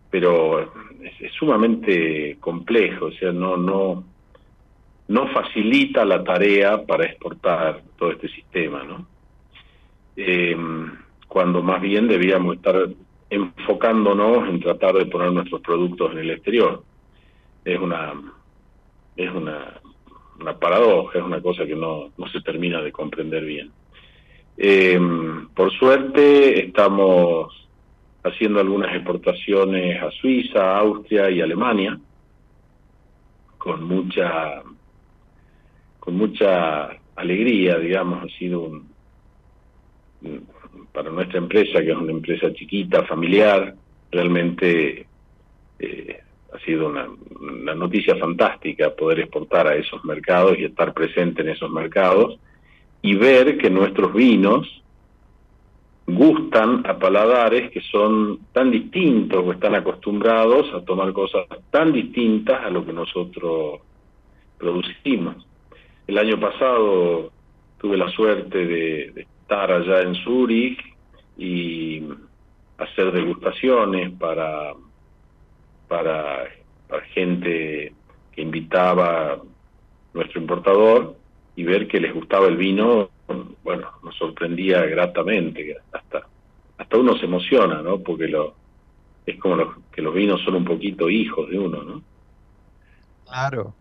pero 0.10 0.62
es, 0.62 1.32
sumamente 1.38 2.38
complejo, 2.40 3.06
o 3.06 3.12
sea, 3.12 3.32
no, 3.32 3.58
no, 3.58 4.04
no 5.08 5.28
facilita 5.30 6.06
la 6.06 6.24
tarea 6.24 6.86
para 6.86 7.06
exportar 7.06 7.84
todo 7.98 8.12
este 8.12 8.30
sistema, 8.30 8.84
¿no? 8.84 9.08
Em, 10.16 10.92
cuando 11.28 11.62
más 11.62 11.82
bien 11.82 12.08
debíamos 12.08 12.56
estar 12.56 12.88
enfocándonos 13.30 14.50
en 14.50 14.60
tratar 14.62 14.96
de 14.96 15.06
poner 15.06 15.32
nuestros 15.32 15.62
productos 15.62 16.12
en 16.14 16.20
el 16.20 16.32
exterior. 16.32 16.84
Es 17.64 17.80
una 17.80 18.14
es 19.18 19.32
una, 19.32 19.82
una 20.40 20.58
paradoja, 20.58 21.18
es 21.18 21.26
una 21.26 21.42
cosa 21.42 21.66
que 21.66 21.76
no, 21.76 22.12
no 22.18 22.28
se 22.28 22.40
termina 22.42 22.82
de 22.82 22.92
comprender 22.92 23.44
bien. 23.44 23.72
Eh, 24.58 25.00
por 25.56 25.72
suerte 25.72 26.66
estamos 26.66 27.54
haciendo 28.24 28.60
algunas 28.60 28.94
exportaciones 28.96 30.02
a 30.02 30.10
Suiza, 30.12 30.78
Austria 30.78 31.30
y 31.30 31.42
Alemania 31.42 32.00
con 33.58 33.84
mucha 33.84 34.64
con 36.00 36.16
mucha 36.16 36.90
alegría, 37.16 37.78
digamos, 37.78 38.24
ha 38.24 38.38
sido 38.38 38.62
un, 38.62 38.90
para 40.94 41.10
nuestra 41.12 41.38
empresa, 41.38 41.82
que 41.82 41.92
es 41.92 41.98
una 41.98 42.14
empresa 42.14 42.54
chiquita, 42.54 43.04
familiar, 43.04 43.76
realmente 44.10 45.06
eh, 45.80 46.20
ha 46.54 46.60
sido 46.60 46.88
una, 46.88 47.08
una 47.42 47.76
noticia 47.76 48.16
fantástica 48.16 48.96
poder 48.96 49.20
exportar 49.20 49.68
a 49.68 49.76
esos 49.76 50.04
mercados 50.06 50.58
y 50.58 50.64
estar 50.64 50.94
presente 50.94 51.42
en 51.42 51.50
esos 51.50 51.70
mercados 51.70 52.40
y 53.08 53.16
ver 53.16 53.58
que 53.58 53.70
nuestros 53.70 54.14
vinos 54.14 54.68
gustan 56.06 56.84
a 56.86 57.00
paladares 57.00 57.72
que 57.72 57.80
son 57.80 58.40
tan 58.52 58.70
distintos 58.70 59.46
o 59.46 59.54
están 59.54 59.76
acostumbrados 59.76 60.74
a 60.74 60.84
tomar 60.84 61.14
cosas 61.14 61.46
tan 61.72 61.94
distintas 61.94 62.66
a 62.66 62.70
lo 62.70 62.86
que 62.86 62.92
nosotros 62.92 63.80
producimos. 64.58 65.48
El 66.06 66.18
año 66.18 66.38
pasado 66.38 67.32
tuve 67.78 67.96
la 67.96 68.10
suerte 68.10 68.66
de, 68.66 69.26
estar 69.42 69.72
allá 69.72 70.02
en 70.02 70.16
Zurich 70.16 70.78
y 71.38 72.04
hacer 72.78 73.14
degustaciones 73.14 74.12
para, 74.20 74.74
para, 75.88 76.44
para 76.90 77.06
gente 77.14 77.94
que 78.34 78.42
invitaba 78.42 79.40
nuestro 80.14 80.42
importador 80.42 81.17
y 81.58 81.64
ver 81.64 81.88
que 81.88 82.00
les 82.00 82.14
gustaba 82.14 82.48
el 82.48 82.56
vino, 82.56 83.10
bueno, 83.64 83.92
nos 84.04 84.16
sorprendía 84.16 84.86
gratamente, 84.86 85.76
hasta 85.92 86.28
hasta 86.78 86.98
uno 86.98 87.18
se 87.18 87.26
emociona, 87.26 87.82
¿no? 87.82 87.98
Porque 88.00 88.28
lo 88.28 88.54
es 89.26 89.40
como 89.40 89.58
que 89.92 90.02
los 90.04 90.14
vinos 90.14 90.40
son 90.46 90.56
un 90.56 90.66
poquito 90.66 91.10
hijos 91.10 91.50
de 91.50 91.58
uno, 91.58 91.84
¿no? 91.84 92.02
Claro. 93.26 93.74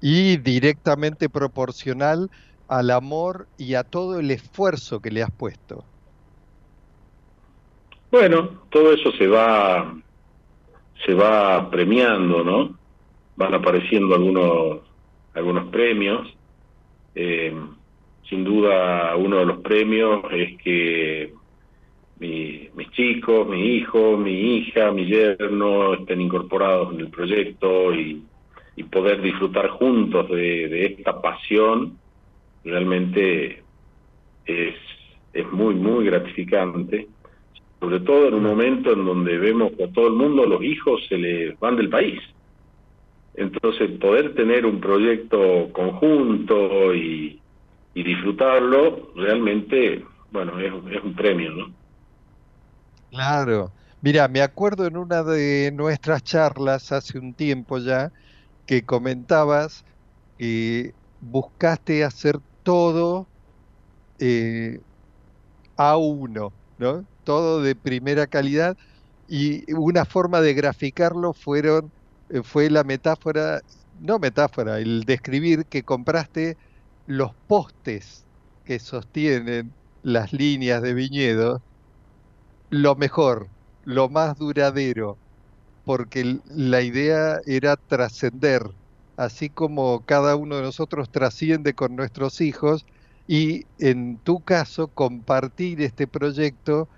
Y 0.00 0.38
directamente 0.38 1.28
proporcional 1.28 2.30
al 2.66 2.90
amor 2.90 3.46
y 3.58 3.74
a 3.74 3.84
todo 3.84 4.18
el 4.18 4.30
esfuerzo 4.30 5.00
que 5.00 5.10
le 5.10 5.22
has 5.22 5.30
puesto. 5.30 5.84
Bueno, 8.10 8.62
todo 8.70 8.92
eso 8.92 9.12
se 9.12 9.26
va 9.26 9.94
se 11.04 11.12
va 11.12 11.70
premiando, 11.70 12.42
¿no? 12.42 12.76
Van 13.36 13.52
apareciendo 13.52 14.14
algunos 14.14 14.80
algunos 15.34 15.68
premios 15.68 16.35
eh, 17.16 17.52
sin 18.28 18.44
duda 18.44 19.16
uno 19.16 19.38
de 19.38 19.46
los 19.46 19.58
premios 19.60 20.22
es 20.30 20.58
que 20.62 21.32
mis 22.18 22.90
chicos, 22.92 23.48
mi 23.48 23.76
hijo, 23.76 24.16
mi 24.16 24.56
hija, 24.56 24.90
mi 24.92 25.06
yerno 25.06 25.94
estén 25.94 26.20
incorporados 26.20 26.94
en 26.94 27.00
el 27.00 27.08
proyecto 27.08 27.94
y, 27.94 28.22
poder 28.90 29.20
disfrutar 29.20 29.68
juntos 29.70 30.28
de, 30.28 30.84
esta 30.84 31.20
pasión 31.20 31.98
realmente 32.62 33.62
es, 34.44 34.74
es 35.32 35.52
muy, 35.52 35.74
muy 35.74 36.04
gratificante, 36.04 37.08
sobre 37.80 38.00
todo 38.00 38.28
en 38.28 38.34
un 38.34 38.42
momento 38.44 38.92
en 38.92 39.04
donde 39.04 39.38
vemos 39.38 39.72
que 39.72 39.84
a 39.84 39.92
todo 39.92 40.06
el 40.06 40.12
mundo 40.12 40.46
los 40.46 40.62
hijos 40.62 41.04
se 41.08 41.18
les 41.18 41.58
van 41.58 41.76
del 41.76 41.88
país. 41.88 42.20
Entonces, 43.36 43.90
poder 44.00 44.34
tener 44.34 44.64
un 44.64 44.80
proyecto 44.80 45.70
conjunto 45.72 46.94
y, 46.94 47.40
disfrutarlo, 47.94 49.10
realmente, 49.14 50.04
bueno, 50.30 50.58
es, 50.60 50.72
es 50.94 51.02
un 51.02 51.14
premio, 51.14 51.50
¿no? 51.52 51.74
Claro. 53.10 53.72
Mira, 54.02 54.28
me 54.28 54.42
acuerdo 54.42 54.86
en 54.86 54.96
una 54.96 55.22
de 55.22 55.72
nuestras 55.72 56.22
charlas 56.22 56.92
hace 56.92 57.18
un 57.18 57.34
tiempo 57.34 57.78
ya 57.78 58.12
que 58.66 58.84
comentabas 58.84 59.84
que 60.38 60.92
buscaste 61.20 62.04
hacer 62.04 62.36
todo 62.62 63.28
eh, 64.18 64.80
a 65.76 65.96
uno, 65.96 66.52
¿no? 66.78 67.06
Todo 67.24 67.62
de 67.62 67.74
primera 67.74 68.26
calidad 68.26 68.76
y 69.28 69.72
una 69.72 70.04
forma 70.04 70.40
de 70.40 70.54
graficarlo 70.54 71.32
fueron 71.32 71.92
fue 72.42 72.70
la 72.70 72.84
metáfora, 72.84 73.62
no 74.00 74.18
metáfora, 74.18 74.78
el 74.78 75.04
describir 75.04 75.66
que 75.66 75.82
compraste 75.82 76.56
los 77.06 77.34
postes 77.46 78.26
que 78.64 78.78
sostienen 78.78 79.72
las 80.02 80.32
líneas 80.32 80.82
de 80.82 80.94
viñedo 80.94 81.62
lo 82.70 82.96
mejor, 82.96 83.48
lo 83.84 84.08
más 84.08 84.38
duradero, 84.38 85.18
porque 85.84 86.40
la 86.46 86.82
idea 86.82 87.40
era 87.46 87.76
trascender, 87.76 88.62
así 89.16 89.50
como 89.50 90.04
cada 90.04 90.36
uno 90.36 90.56
de 90.56 90.62
nosotros 90.62 91.10
trasciende 91.10 91.74
con 91.74 91.96
nuestros 91.96 92.40
hijos, 92.40 92.86
y 93.28 93.66
en 93.78 94.18
tu 94.18 94.40
caso 94.40 94.88
compartir 94.88 95.80
este 95.82 96.06
proyecto 96.06 96.88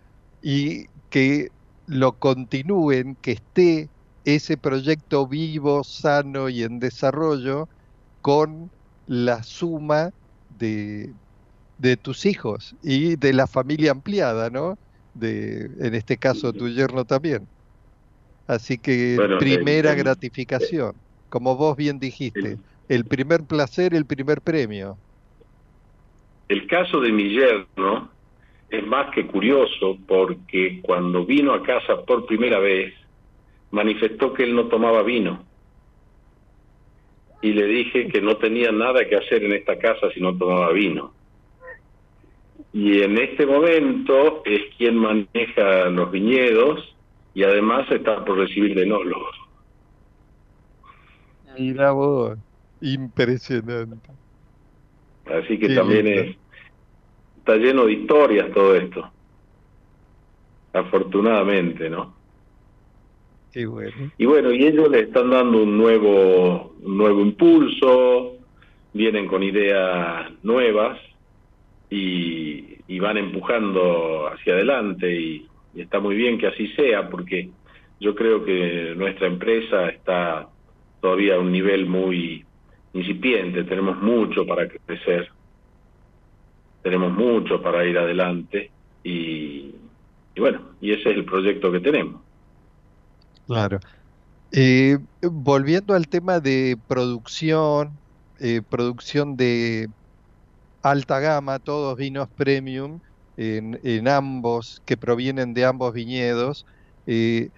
y 0.43 0.87
que 1.11 1.53
lo 1.87 2.19
continúen, 2.19 3.17
que 3.17 3.33
esté 3.33 3.91
ese 4.35 4.57
proyecto 4.57 5.27
vivo, 5.27 5.85
sano 5.85 6.49
y 6.49 6.63
en 6.63 6.79
desarrollo 6.79 7.69
con 8.21 8.71
la 9.07 9.43
suma 9.43 10.11
de, 10.59 11.13
de 11.79 11.97
tus 11.97 12.27
hijos 12.27 12.75
y 12.83 13.17
de 13.17 13.33
la 13.33 13.47
familia 13.47 13.93
ampliada, 13.93 14.51
¿no? 14.51 14.77
de, 15.15 15.71
en 15.81 15.95
este 15.95 16.17
caso, 16.17 16.53
tu 16.53 16.69
yerno 16.69 17.05
también. 17.05 17.47
Así 18.47 18.79
que 18.79 19.19
primera 19.39 19.95
gratificación, 19.95 20.93
como 21.29 21.57
vos 21.57 21.77
bien 21.77 21.99
dijiste, 21.99 22.59
el, 22.89 23.05
primer 23.05 23.45
placer, 23.45 23.95
el 23.95 24.07
primer 24.07 24.41
premio. 24.41 24.97
El 26.49 26.67
caso 26.67 27.01
de 27.01 27.13
mi 27.13 27.31
yerno 27.31 28.11
es 28.71 28.87
más 28.87 29.15
que 29.15 29.27
curioso 29.27 29.99
porque 30.07 30.81
cuando 30.83 31.27
vino 31.27 31.53
a 31.53 31.63
casa 31.63 32.03
por 32.07 32.27
primera 32.27 32.59
vez, 32.59 32.95
manifestó 33.71 34.33
que 34.33 34.45
él 34.45 34.55
no 34.55 34.67
tomaba 34.69 35.03
vino. 35.03 35.45
Y 37.41 37.53
le 37.53 37.67
dije 37.67 38.09
que 38.09 38.21
no 38.21 38.37
tenía 38.37 38.73
nada 38.73 39.07
que 39.07 39.17
hacer 39.17 39.45
en 39.45 39.53
esta 39.53 39.79
casa 39.79 40.11
si 40.13 40.21
no 40.21 40.37
tomaba 40.37 40.73
vino 40.73 41.13
y 42.73 43.03
en 43.03 43.19
este 43.19 43.47
momento 43.47 44.43
es 44.45 44.63
quien 44.77 44.97
maneja 44.97 45.89
los 45.89 46.11
viñedos 46.11 46.97
y 47.35 47.43
además 47.43 47.91
está 47.91 48.25
por 48.25 48.39
recibir 48.39 48.75
de 48.75 48.83
enólogos. 48.83 49.37
Mira 51.59 51.93
vos, 51.93 52.39
impresionante. 52.81 54.11
Así 55.27 55.59
que 55.59 55.75
también 55.75 56.07
es, 56.07 56.37
está 57.39 57.57
lleno 57.57 57.87
de 57.87 57.93
historias 57.93 58.53
todo 58.53 58.75
esto. 58.75 59.11
Afortunadamente, 60.73 61.91
¿no? 61.91 62.15
Qué 63.53 63.67
bueno. 63.67 64.13
Y 64.19 64.27
bueno, 64.27 64.53
y 64.53 64.67
ellos 64.67 64.91
le 64.91 65.01
están 65.01 65.31
dando 65.31 65.63
un 65.63 65.77
nuevo, 65.77 66.75
un 66.83 66.97
nuevo 66.97 67.21
impulso, 67.23 68.37
vienen 68.93 69.27
con 69.27 69.43
ideas 69.43 70.31
nuevas 70.43 70.99
y, 71.91 72.99
van 73.01 73.17
empujando 73.17 74.27
hacia 74.27 74.55
adelante 74.55 75.15
y, 75.15 75.47
está 75.77 76.01
muy 76.01 76.17
bien 76.17 76.39
que 76.39 76.49
así 76.49 76.67
sea 76.69 77.09
porque 77.09 77.51
yo 78.01 78.15
creo 78.17 78.45
que 78.45 78.95
nuestra 78.97 79.29
empresa 79.29 79.89
está 79.89 80.49
todavía 81.01 81.37
a 81.37 81.39
un 81.39 81.53
nivel 81.53 81.87
muy 81.87 82.45
incipiente, 82.93 83.63
tenemos 83.63 84.03
mucho 84.03 84.45
para 84.45 84.67
crecer, 84.69 85.29
tenemos 86.83 87.13
mucho 87.13 87.63
para 87.63 87.87
ir 87.87 87.97
adelante 87.97 88.73
y, 89.05 89.73
bueno, 90.37 90.61
y 90.81 90.93
ese 90.93 91.11
es 91.11 91.17
el 91.17 91.25
proyecto 91.25 91.71
que 91.71 91.81
tenemos. 91.81 92.28
Claro. 93.49 93.79
Eh, 94.53 94.99
volviendo 95.23 95.95
al 95.95 96.09
tema 96.09 96.41
de 96.41 96.77
producción, 96.87 98.01
eh, 98.39 98.63
producción 98.69 99.37
de 99.37 99.89
alta 100.83 101.21
gama, 101.21 101.59
todos 101.61 101.97
vinos 101.97 102.29
premium, 102.37 103.01
en, 103.37 104.09
ambos, 104.09 104.83
que 104.87 104.97
provienen 104.99 105.55
de 105.55 105.65
ambos 105.67 105.95
viñedos. 105.95 106.67
Eh, 107.07 107.51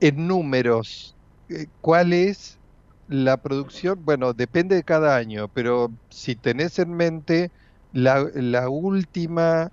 en 0.00 0.26
números, 0.28 1.16
eh, 1.48 1.66
¿cuál 1.80 2.12
es 2.14 2.60
la 3.06 3.38
producción? 3.38 4.04
Bueno, 4.04 4.34
depende 4.34 4.76
de 4.76 4.84
cada 4.84 5.16
año, 5.16 5.48
pero 5.50 5.90
si 6.10 6.36
tenés 6.36 6.78
en 6.80 6.92
mente 6.94 7.50
la, 7.92 8.68
última 8.70 9.68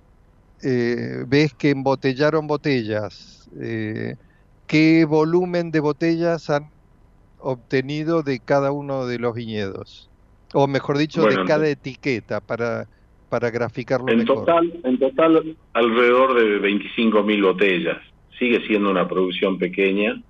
eh, 0.62 1.24
vez 1.28 1.52
que 1.58 1.70
embotellaron 1.70 2.46
botellas, 2.48 3.48
¿qué 4.72 5.04
volumen 5.04 5.70
de 5.70 5.80
botellas 5.80 6.48
han 6.48 6.70
obtenido 7.38 8.22
de 8.22 8.40
cada 8.42 8.72
uno 8.72 9.06
de 9.06 9.18
los 9.18 9.34
viñedos? 9.34 10.08
O 10.54 10.66
mejor 10.66 10.96
dicho, 10.96 11.26
de 11.26 11.44
cada 11.44 11.68
etiqueta 11.68 12.40
para, 12.40 12.86
para 13.28 13.50
graficarlo 13.50 14.10
en 14.10 14.18
mejor. 14.20 14.46
Total, 14.46 14.72
en 14.82 14.98
total, 14.98 15.56
alrededor 15.74 16.34
de 16.34 16.70
25.000 16.70 17.42
botellas. 17.42 17.98
Sigue 18.38 18.66
siendo 18.66 18.90
una 18.90 19.06
producción 19.06 19.58
pequeña 19.58 20.22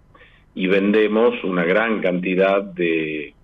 y 0.57 0.67
vendemos 0.67 1.35
una 1.45 1.65
gran 1.65 2.01
cantidad 2.01 2.63
de, 2.63 3.35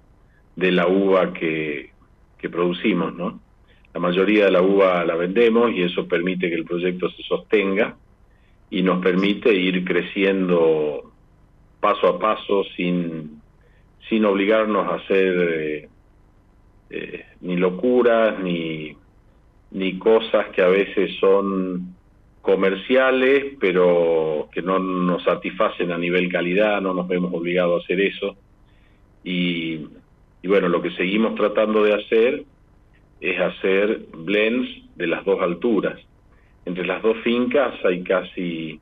de 0.56 0.72
la 0.72 0.88
uva 0.88 1.32
que, 1.32 1.92
que 2.38 2.50
producimos, 2.50 3.14
¿no? 3.14 3.40
La 3.94 4.00
mayoría 4.00 4.46
de 4.46 4.50
la 4.50 4.62
uva 4.62 5.04
la 5.04 5.14
vendemos 5.14 5.70
y 5.72 5.82
eso 5.82 6.08
permite 6.08 6.48
que 6.48 6.56
el 6.56 6.64
proyecto 6.64 7.08
se 7.10 7.22
sostenga 7.22 7.96
y 8.70 8.82
nos 8.82 9.02
permite 9.02 9.54
ir 9.54 9.84
creciendo 9.84 11.12
paso 11.80 12.08
a 12.08 12.18
paso 12.18 12.64
sin, 12.76 13.40
sin 14.08 14.24
obligarnos 14.24 14.86
a 14.86 14.96
hacer 14.96 15.48
eh, 15.52 15.88
eh, 16.90 17.24
ni 17.40 17.56
locuras, 17.56 18.38
ni, 18.40 18.96
ni 19.70 19.98
cosas 19.98 20.48
que 20.48 20.62
a 20.62 20.68
veces 20.68 21.16
son 21.20 21.94
comerciales, 22.42 23.56
pero 23.60 24.48
que 24.52 24.62
no 24.62 24.78
nos 24.78 25.22
satisfacen 25.24 25.92
a 25.92 25.98
nivel 25.98 26.30
calidad, 26.30 26.80
no 26.80 26.94
nos 26.94 27.06
vemos 27.06 27.32
obligados 27.34 27.80
a 27.80 27.84
hacer 27.84 28.00
eso. 28.00 28.36
Y, 29.24 29.86
y 30.42 30.48
bueno, 30.48 30.68
lo 30.68 30.80
que 30.80 30.90
seguimos 30.92 31.34
tratando 31.34 31.82
de 31.82 31.94
hacer 31.94 32.44
es 33.20 33.40
hacer 33.40 34.06
blends 34.16 34.68
de 34.96 35.06
las 35.06 35.24
dos 35.24 35.40
alturas. 35.40 36.00
Entre 36.64 36.86
las 36.86 37.02
dos 37.02 37.16
fincas 37.24 37.74
hay 37.84 38.02
casi 38.02 38.80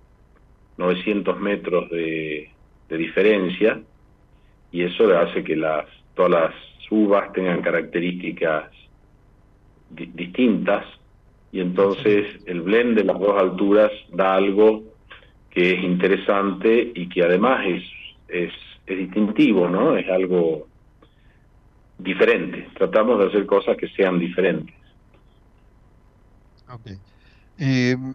900 0.77 1.41
metros 1.41 1.89
de, 1.91 2.51
de 2.89 2.97
diferencia 2.97 3.81
y 4.73 4.83
eso 4.83 5.17
hace 5.17 5.43
que 5.45 5.57
las 5.57 5.87
todas 6.15 6.31
las 6.31 6.55
uvas 6.91 7.33
tengan 7.33 7.63
características 7.63 8.71
distintas 9.91 10.85
y 11.53 11.61
entonces 11.61 12.43
el 12.47 12.63
blend 12.63 12.97
de 12.97 13.05
las 13.05 13.19
dos 13.19 13.41
alturas 13.41 13.91
da 14.13 14.35
algo 14.35 14.83
que 15.51 15.73
es 15.73 15.83
interesante 15.83 16.93
y 16.95 17.09
que 17.09 17.23
además 17.23 17.65
es, 17.67 17.83
es, 18.29 18.53
distintivo, 18.87 19.69
¿no? 19.69 19.97
Es 19.97 20.09
algo 20.09 20.69
diferente. 21.99 22.69
Tratamos 22.77 23.19
de 23.19 23.27
hacer 23.27 23.47
cosas 23.47 23.77
que 23.77 23.89
sean 23.89 24.19
diferentes. 24.19 24.77
Em, 27.59 28.15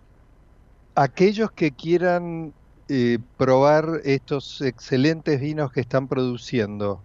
aquellos 0.96 1.52
que 1.52 1.72
quieran 1.72 2.54
eh, 2.88 3.18
probar 3.38 3.86
estos 4.04 4.62
excelentes 4.62 5.40
vinos 5.42 5.72
que 5.72 5.82
están 5.82 6.08
produciendo, 6.08 7.04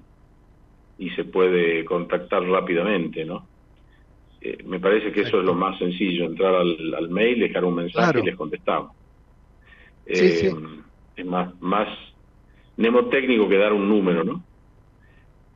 y 0.98 1.10
se 1.12 1.26
puede 1.26 1.84
contactar 1.86 2.44
rápidamente, 2.44 3.26
¿no? 3.26 3.48
Eh, 4.42 4.58
me 4.66 4.80
parece 4.80 5.12
que 5.12 5.22
eso 5.22 5.40
es 5.40 5.46
lo 5.46 5.54
más 5.54 5.78
sencillo, 5.80 6.26
entrar 6.26 6.56
al, 6.56 7.10
mail, 7.10 7.40
dejar 7.40 7.66
un 7.66 7.76
mensaje 7.76 8.20
y 8.20 8.24
les 8.24 8.36
contestamos. 8.38 8.92
Eh, 10.06 10.54
es 11.16 11.26
más, 11.26 11.54
más 11.62 11.88
mnemotécnico 12.78 13.50
que 13.50 13.58
dar 13.58 13.74
un 13.74 13.90
número, 13.90 14.24
¿no? 14.24 14.44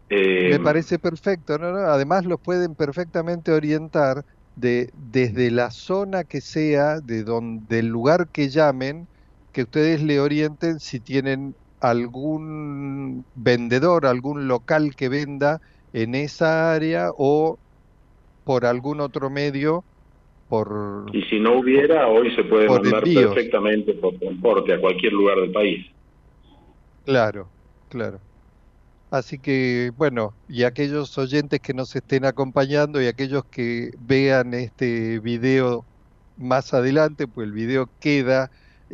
Eh, 0.10 0.50
me 0.52 0.60
parece 0.60 1.00
perfecto, 1.00 1.58
¿no? 1.58 1.68
Además 1.78 2.26
los 2.26 2.40
pueden 2.40 2.76
perfectamente 2.76 3.52
orientar 3.52 4.26
de, 4.56 4.92
desde 4.94 5.50
la 5.50 5.72
zona 5.72 6.26
que 6.26 6.42
sea, 6.42 7.00
de 7.00 7.24
donde, 7.24 7.78
del 7.78 7.88
lugar 7.88 8.28
que 8.32 8.50
llamen, 8.50 9.08
que 9.54 9.62
ustedes 9.62 10.02
le 10.02 10.20
orienten 10.20 10.80
si 10.80 11.00
tienen 11.00 11.56
algún 11.80 13.24
vendedor, 13.36 14.06
algún 14.06 14.48
local 14.48 14.96
que 14.96 15.10
venda 15.10 15.62
en 15.94 16.16
esa 16.16 16.74
área 16.74 17.12
o 17.18 17.58
por 18.44 18.66
algún 18.66 19.00
otro 19.00 19.30
medio. 19.30 19.84
Por, 20.50 21.06
y 21.14 21.22
si 21.24 21.40
no 21.40 21.60
hubiera, 21.60 22.08
hoy 22.08 22.36
se 22.36 22.44
puede 22.44 22.68
mandar 22.68 23.04
perfectamente 23.04 23.94
por 23.94 24.18
transporte 24.20 24.74
a 24.74 24.80
cualquier 24.80 25.14
lugar 25.14 25.38
del 25.38 25.52
país. 25.52 25.86
Claro, 27.06 27.48
claro. 27.90 28.20
Así 29.10 29.38
que, 29.38 29.92
bueno, 29.96 30.34
y 30.48 30.64
aquellos 30.64 31.18
oyentes 31.18 31.60
que 31.60 31.74
nos 31.74 31.96
estén 31.96 32.26
acompañando 32.26 33.02
y 33.02 33.08
aquellos 33.08 33.46
que 33.46 33.92
vean 34.00 34.54
este 34.54 35.20
video 35.20 35.86
más 36.38 36.74
adelante, 36.74 37.28
pues 37.28 37.48
el 37.48 37.54
video 37.54 37.90
queda 38.00 38.50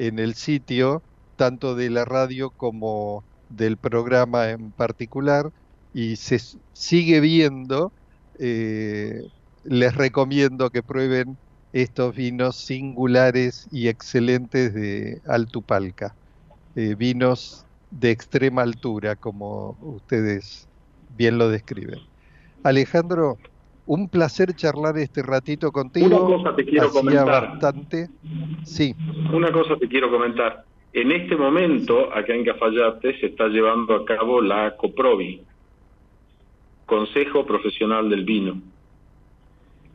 en 0.08 0.20
el 0.20 0.36
sitio, 0.36 1.04
tanto 1.36 1.76
de 1.76 1.90
la 1.90 2.06
radio 2.06 2.52
como 2.52 3.26
del 3.50 3.78
programa 3.78 4.50
en 4.52 4.72
particular, 4.74 5.52
y 5.94 6.16
se 6.18 6.40
sigue 6.74 7.20
viendo 7.20 7.94
eh, 8.40 9.22
les 9.64 9.96
recomiendo 9.96 10.70
que 10.72 10.84
prueben 10.84 11.38
estos 11.74 12.16
vinos 12.16 12.58
singulares 12.58 13.68
y 13.72 13.90
excelentes 13.90 14.74
de 14.74 15.22
Altupalca. 15.28 16.16
Eh, 16.76 16.96
vinos 16.96 17.68
de 17.92 18.12
extrema 18.12 18.62
altura, 18.64 19.16
como 19.18 19.78
ustedes 19.82 20.70
bien 21.10 21.38
lo 21.38 21.50
describen. 21.50 22.00
Alejandro, 22.64 23.38
un 23.90 24.08
placer 24.08 24.56
charlar 24.56 25.00
este 25.00 25.24
ratito 25.24 25.72
contigo. 25.72 26.06
Una 26.06 26.38
cosa 26.38 26.56
te 26.56 26.64
quiero 26.64 26.92
comentar. 26.92 27.50
bastante. 27.50 28.10
Sí. 28.64 28.94
Una 29.34 29.52
cosa 29.52 29.78
te 29.78 29.88
quiero 29.88 30.12
comentar. 30.12 30.64
En 30.94 31.12
este 31.12 31.36
momento, 31.36 32.14
acá 32.14 32.36
en 32.36 32.46
Cafayate, 32.46 33.20
se 33.20 33.26
está 33.26 33.48
llevando 33.48 33.96
a 33.96 34.06
cabo 34.06 34.42
la 34.42 34.76
COPROVI, 34.76 35.42
Consejo 36.86 37.48
Profesional 37.48 38.12
del 38.12 38.26
Vino. 38.26 38.62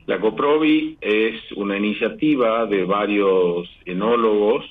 La 0.07 0.19
COPROVI 0.19 0.99
es 1.01 1.53
una 1.53 1.77
iniciativa 1.77 2.67
de 2.67 2.85
varios 2.85 3.69
enólogos 3.85 4.65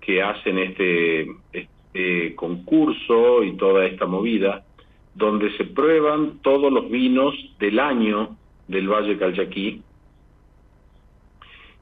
que 0.00 0.22
hacen 0.22 0.58
este, 0.58 1.26
este 1.52 2.36
concurso 2.36 3.42
y 3.42 3.56
toda 3.56 3.84
esta 3.84 4.06
movida, 4.06 4.64
donde 5.14 5.54
se 5.56 5.64
prueban 5.64 6.38
todos 6.42 6.72
los 6.72 6.90
vinos 6.90 7.34
del 7.58 7.78
año 7.78 8.36
del 8.68 8.88
Valle 8.88 9.18
Calchaquí 9.18 9.82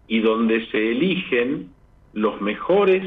y 0.09 0.19
donde 0.21 0.67
se 0.67 0.91
eligen 0.91 1.71
los 2.13 2.41
mejores 2.41 3.05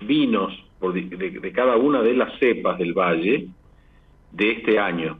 vinos 0.00 0.52
de 0.80 1.52
cada 1.52 1.76
una 1.76 2.02
de 2.02 2.14
las 2.14 2.38
cepas 2.38 2.78
del 2.78 2.92
valle 2.92 3.48
de 4.32 4.50
este 4.50 4.78
año. 4.78 5.18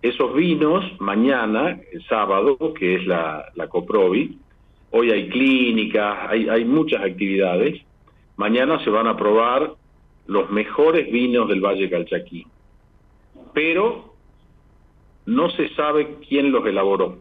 Esos 0.00 0.34
vinos, 0.34 0.84
mañana, 0.98 1.78
el 1.92 2.02
sábado, 2.06 2.74
que 2.74 2.96
es 2.96 3.06
la, 3.06 3.52
la 3.54 3.68
Coprovi, 3.68 4.38
hoy 4.90 5.10
hay 5.10 5.28
clínicas, 5.28 6.30
hay, 6.30 6.48
hay 6.48 6.64
muchas 6.64 7.02
actividades, 7.02 7.80
mañana 8.36 8.82
se 8.82 8.90
van 8.90 9.06
a 9.06 9.16
probar 9.16 9.74
los 10.26 10.50
mejores 10.50 11.10
vinos 11.12 11.48
del 11.48 11.60
Valle 11.60 11.88
Calchaquí. 11.88 12.46
Pero 13.52 14.14
no 15.26 15.50
se 15.50 15.68
sabe 15.74 16.18
quién 16.28 16.50
los 16.52 16.66
elaboró. 16.66 17.18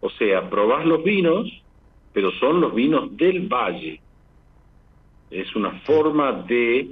O 0.00 0.10
sea, 0.10 0.48
probás 0.48 0.86
los 0.86 1.04
vinos, 1.04 1.50
pero 2.12 2.30
son 2.32 2.60
los 2.60 2.74
vinos 2.74 3.16
del 3.16 3.46
valle. 3.48 4.00
Es 5.30 5.54
una 5.54 5.72
forma 5.80 6.32
de 6.32 6.90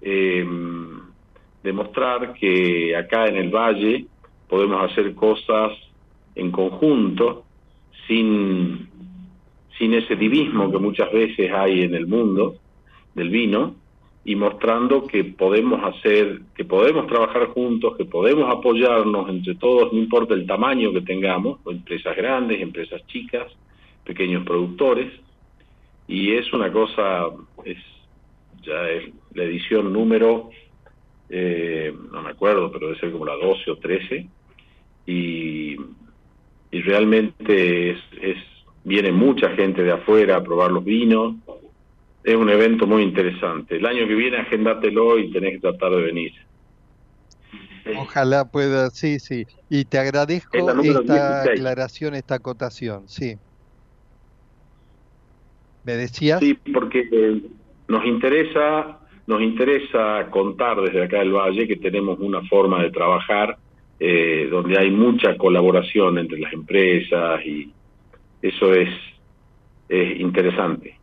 eh, 0.00 0.46
demostrar 1.62 2.34
que 2.34 2.96
acá 2.96 3.26
en 3.26 3.36
el 3.36 3.50
valle 3.50 4.06
podemos 4.48 4.90
hacer 4.90 5.14
cosas 5.14 5.72
en 6.34 6.50
conjunto 6.50 7.44
sin, 8.06 8.88
sin 9.78 9.94
ese 9.94 10.16
divismo 10.16 10.70
que 10.70 10.78
muchas 10.78 11.12
veces 11.12 11.50
hay 11.52 11.82
en 11.82 11.94
el 11.94 12.06
mundo 12.06 12.56
del 13.14 13.30
vino 13.30 13.74
y 14.24 14.36
mostrando 14.36 15.06
que 15.06 15.24
podemos 15.24 15.80
hacer, 15.84 16.40
que 16.54 16.64
podemos 16.64 17.06
trabajar 17.06 17.48
juntos, 17.48 17.96
que 17.96 18.06
podemos 18.06 18.50
apoyarnos 18.50 19.28
entre 19.28 19.54
todos, 19.56 19.92
no 19.92 19.98
importa 19.98 20.34
el 20.34 20.46
tamaño 20.46 20.92
que 20.92 21.02
tengamos, 21.02 21.60
empresas 21.66 22.16
grandes, 22.16 22.60
empresas 22.60 23.06
chicas, 23.06 23.52
pequeños 24.04 24.44
productores, 24.44 25.12
y 26.08 26.32
es 26.32 26.52
una 26.52 26.72
cosa, 26.72 27.26
es 27.64 27.78
ya 28.62 28.88
es 28.88 29.12
la 29.34 29.44
edición 29.44 29.92
número 29.92 30.50
eh, 31.28 31.92
no 32.12 32.22
me 32.22 32.30
acuerdo, 32.30 32.70
pero 32.70 32.88
debe 32.88 33.00
ser 33.00 33.10
como 33.10 33.24
la 33.24 33.34
12 33.34 33.70
o 33.70 33.76
13, 33.76 34.28
y, 35.06 35.76
y 36.70 36.80
realmente 36.82 37.90
es, 37.90 37.98
es, 38.20 38.36
viene 38.84 39.10
mucha 39.10 39.50
gente 39.50 39.82
de 39.82 39.92
afuera 39.92 40.36
a 40.36 40.44
probar 40.44 40.70
los 40.70 40.84
vinos, 40.84 41.36
es 42.24 42.34
un 42.34 42.48
evento 42.48 42.86
muy 42.86 43.02
interesante. 43.02 43.76
El 43.76 43.86
año 43.86 44.08
que 44.08 44.14
viene 44.14 44.38
agendátelo 44.38 45.18
y 45.18 45.30
tenés 45.30 45.52
que 45.52 45.58
tratar 45.60 45.90
de 45.92 46.02
venir. 46.02 46.32
Ojalá 47.98 48.50
pueda, 48.50 48.88
sí, 48.90 49.18
sí. 49.20 49.46
Y 49.68 49.84
te 49.84 49.98
agradezco 49.98 50.56
esta 50.80 51.42
aclaración, 51.42 52.14
esta 52.14 52.36
acotación, 52.36 53.08
sí. 53.08 53.36
¿Me 55.84 55.92
decías? 55.92 56.40
Sí, 56.40 56.54
porque 56.72 57.06
eh, 57.12 57.42
nos 57.88 58.06
interesa 58.06 59.00
nos 59.26 59.40
interesa 59.40 60.28
contar 60.30 60.80
desde 60.82 61.04
acá 61.04 61.18
del 61.20 61.32
Valle 61.32 61.66
que 61.66 61.76
tenemos 61.76 62.18
una 62.20 62.42
forma 62.42 62.82
de 62.82 62.90
trabajar 62.90 63.56
eh, 63.98 64.48
donde 64.50 64.78
hay 64.78 64.90
mucha 64.90 65.36
colaboración 65.36 66.18
entre 66.18 66.38
las 66.38 66.52
empresas 66.52 67.40
y 67.44 67.72
eso 68.42 68.74
es, 68.74 68.90
es 69.88 70.20
interesante. 70.20 70.98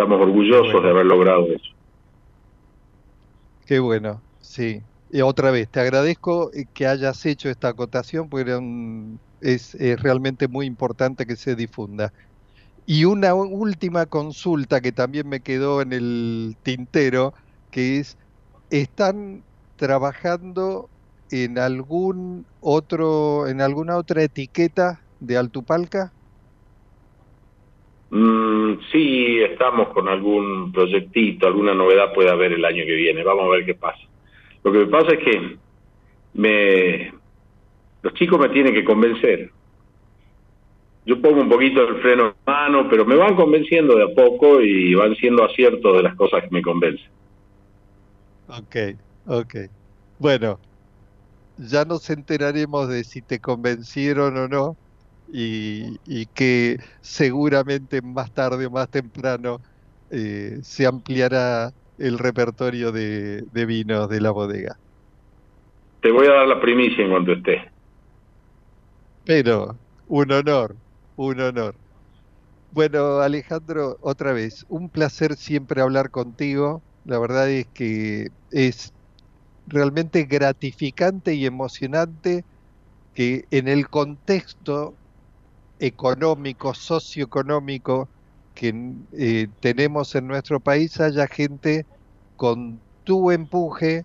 Estamos 0.00 0.22
orgullosos 0.22 0.82
de 0.82 0.88
haber 0.88 1.04
logrado 1.04 1.44
eso. 1.44 1.74
Qué 3.66 3.80
bueno, 3.80 4.22
sí. 4.40 4.80
Y 5.10 5.20
otra 5.20 5.50
vez, 5.50 5.70
te 5.70 5.78
agradezco 5.78 6.50
que 6.72 6.86
hayas 6.86 7.26
hecho 7.26 7.50
esta 7.50 7.68
acotación 7.68 8.30
porque 8.30 8.58
es, 9.42 9.74
es 9.74 10.00
realmente 10.00 10.48
muy 10.48 10.64
importante 10.64 11.26
que 11.26 11.36
se 11.36 11.54
difunda. 11.54 12.14
Y 12.86 13.04
una 13.04 13.34
última 13.34 14.06
consulta 14.06 14.80
que 14.80 14.90
también 14.90 15.28
me 15.28 15.40
quedó 15.40 15.82
en 15.82 15.92
el 15.92 16.56
tintero, 16.62 17.34
que 17.70 17.98
es, 17.98 18.16
¿están 18.70 19.44
trabajando 19.76 20.88
en 21.30 21.58
algún 21.58 22.46
otro, 22.60 23.48
en 23.48 23.60
alguna 23.60 23.98
otra 23.98 24.22
etiqueta 24.22 25.02
de 25.18 25.36
Altupalca? 25.36 26.14
Mm, 28.10 28.74
sí, 28.90 29.40
estamos 29.40 29.88
con 29.88 30.08
algún 30.08 30.72
proyectito, 30.72 31.46
alguna 31.46 31.74
novedad 31.74 32.12
puede 32.12 32.30
haber 32.30 32.52
el 32.52 32.64
año 32.64 32.84
que 32.84 32.94
viene, 32.94 33.22
vamos 33.22 33.46
a 33.46 33.56
ver 33.56 33.64
qué 33.64 33.74
pasa. 33.74 34.02
Lo 34.64 34.72
que 34.72 34.78
me 34.78 34.86
pasa 34.86 35.12
es 35.12 35.24
que 35.24 35.56
me, 36.34 37.12
los 38.02 38.14
chicos 38.14 38.38
me 38.38 38.48
tienen 38.48 38.74
que 38.74 38.84
convencer 38.84 39.50
yo 41.06 41.20
pongo 41.20 41.40
un 41.40 41.48
poquito 41.48 41.82
el 41.82 42.00
freno 42.00 42.26
en 42.28 42.34
mano, 42.46 42.88
pero 42.88 43.04
me 43.04 43.16
van 43.16 43.34
convenciendo 43.34 43.96
de 43.96 44.04
a 44.04 44.14
poco 44.14 44.60
y 44.60 44.94
van 44.94 45.14
siendo 45.16 45.44
aciertos 45.44 45.96
de 45.96 46.02
las 46.02 46.14
cosas 46.14 46.42
que 46.42 46.50
me 46.50 46.62
convencen. 46.62 47.10
Ok, 48.48 48.76
ok. 49.26 49.54
Bueno, 50.18 50.60
ya 51.56 51.84
nos 51.84 52.08
enteraremos 52.10 52.88
de 52.88 53.04
si 53.04 53.22
te 53.22 53.40
convencieron 53.40 54.36
o 54.36 54.48
no 54.48 54.76
y, 55.32 56.26
que 56.34 56.78
seguramente 57.02 58.02
más 58.02 58.32
tarde 58.32 58.66
o 58.66 58.70
más 58.70 58.88
temprano 58.90 59.58
eh, 60.10 60.58
se 60.62 60.86
ampliará 60.86 61.70
el 61.98 62.18
repertorio 62.18 62.92
de, 62.92 63.42
de 63.50 63.66
vinos 63.66 64.08
de 64.08 64.20
la 64.20 64.30
bodega. 64.30 64.76
Te 66.00 66.10
voy 66.10 66.26
a 66.26 66.32
dar 66.32 66.48
la 66.48 66.60
primicia 66.60 67.04
en 67.04 67.10
cuanto 67.10 67.32
esté. 67.32 67.70
Pero, 69.24 69.78
un 70.06 70.32
honor, 70.32 70.76
un 71.16 71.40
honor. 71.40 71.76
Bueno, 72.70 73.18
Alejandro, 73.18 73.96
otra 74.00 74.32
vez, 74.32 74.64
un 74.68 74.90
placer 74.90 75.34
siempre 75.36 75.82
hablar 75.82 76.10
contigo. 76.10 76.82
La 77.04 77.18
verdad 77.18 77.50
es 77.50 77.66
que 77.74 78.28
es 78.50 78.92
realmente 79.66 80.24
gratificante 80.24 81.34
y 81.34 81.46
emocionante 81.46 82.44
que 83.14 83.44
en 83.50 83.68
el 83.68 83.88
contexto 83.88 84.96
económico, 85.80 86.74
socioeconómico 86.74 88.08
que 88.54 88.74
eh, 89.12 89.48
tenemos 89.60 90.14
en 90.14 90.28
nuestro 90.28 90.60
país 90.60 91.00
haya 91.00 91.26
gente 91.26 91.86
con 92.36 92.78
tu 93.04 93.30
empuje 93.30 94.04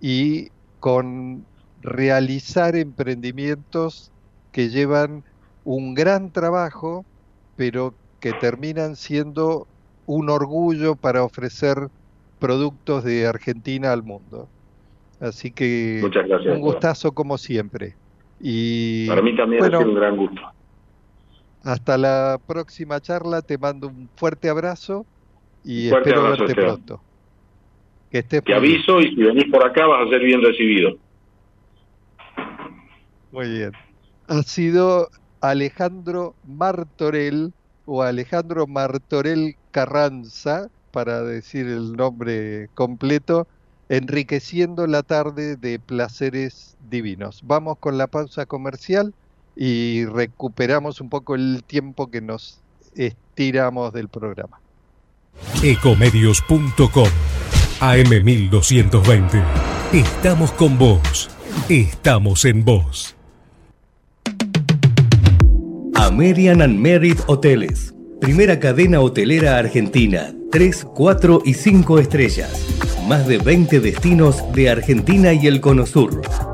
y 0.00 0.48
con 0.80 1.44
realizar 1.82 2.74
emprendimientos 2.74 4.10
que 4.52 4.68
llevan 4.68 5.22
un 5.64 5.94
gran 5.94 6.32
trabajo, 6.32 7.04
pero 7.56 7.94
que 8.20 8.32
terminan 8.32 8.96
siendo 8.96 9.66
un 10.06 10.30
orgullo 10.30 10.96
para 10.96 11.22
ofrecer 11.22 11.88
productos 12.38 13.04
de 13.04 13.26
Argentina 13.26 13.92
al 13.92 14.02
mundo. 14.02 14.48
Así 15.20 15.52
que 15.52 16.02
un 16.46 16.60
gustazo 16.60 17.12
como 17.12 17.38
siempre. 17.38 17.94
Y 18.40 19.06
para 19.06 19.22
mí 19.22 19.36
también 19.36 19.62
ha 19.62 19.66
sido 19.66 19.80
un 19.80 19.94
gran 19.94 20.16
gusto. 20.16 20.40
Hasta 21.64 21.96
la 21.96 22.40
próxima 22.44 23.00
charla, 23.00 23.42
te 23.42 23.56
mando 23.56 23.88
un 23.88 24.08
fuerte 24.16 24.48
abrazo 24.48 25.06
y 25.64 25.88
espero 25.88 26.22
verte 26.24 26.54
pronto. 26.54 27.00
Que 28.10 28.18
estés 28.18 28.42
Te 28.42 28.54
aviso 28.54 29.00
y 29.00 29.14
si 29.14 29.22
venís 29.22 29.50
por 29.50 29.64
acá 29.64 29.86
vas 29.86 30.06
a 30.06 30.10
ser 30.10 30.22
bien 30.22 30.42
recibido. 30.42 30.96
Muy 33.30 33.48
bien. 33.48 33.72
Ha 34.28 34.42
sido 34.42 35.08
Alejandro 35.40 36.34
Martorell 36.46 37.52
o 37.86 38.02
Alejandro 38.02 38.66
Martorell 38.66 39.56
Carranza, 39.70 40.68
para 40.90 41.22
decir 41.22 41.66
el 41.66 41.92
nombre 41.94 42.68
completo, 42.74 43.46
enriqueciendo 43.88 44.86
la 44.86 45.02
tarde 45.02 45.56
de 45.56 45.78
placeres 45.78 46.76
divinos. 46.90 47.40
Vamos 47.44 47.78
con 47.78 47.98
la 47.98 48.06
pausa 48.06 48.46
comercial 48.46 49.14
y 49.56 50.04
recuperamos 50.06 51.00
un 51.00 51.08
poco 51.08 51.34
el 51.34 51.62
tiempo 51.66 52.10
que 52.10 52.20
nos 52.20 52.60
estiramos 52.94 53.92
del 53.92 54.08
programa. 54.08 54.60
Ecomedios.com 55.62 57.08
AM1220. 57.80 59.42
Estamos 59.92 60.52
con 60.52 60.78
vos. 60.78 61.30
Estamos 61.68 62.44
en 62.44 62.64
vos. 62.64 63.16
American 65.94 66.62
and 66.62 66.78
Merit 66.78 67.18
Hoteles. 67.26 67.94
Primera 68.20 68.58
cadena 68.58 69.00
hotelera 69.00 69.58
argentina. 69.58 70.32
3, 70.52 70.86
4 70.94 71.42
y 71.44 71.54
5 71.54 71.98
estrellas. 71.98 72.68
Más 73.08 73.26
de 73.26 73.38
20 73.38 73.80
destinos 73.80 74.42
de 74.52 74.70
Argentina 74.70 75.32
y 75.32 75.46
el 75.46 75.60
Cono 75.60 75.86
Sur 75.86 76.20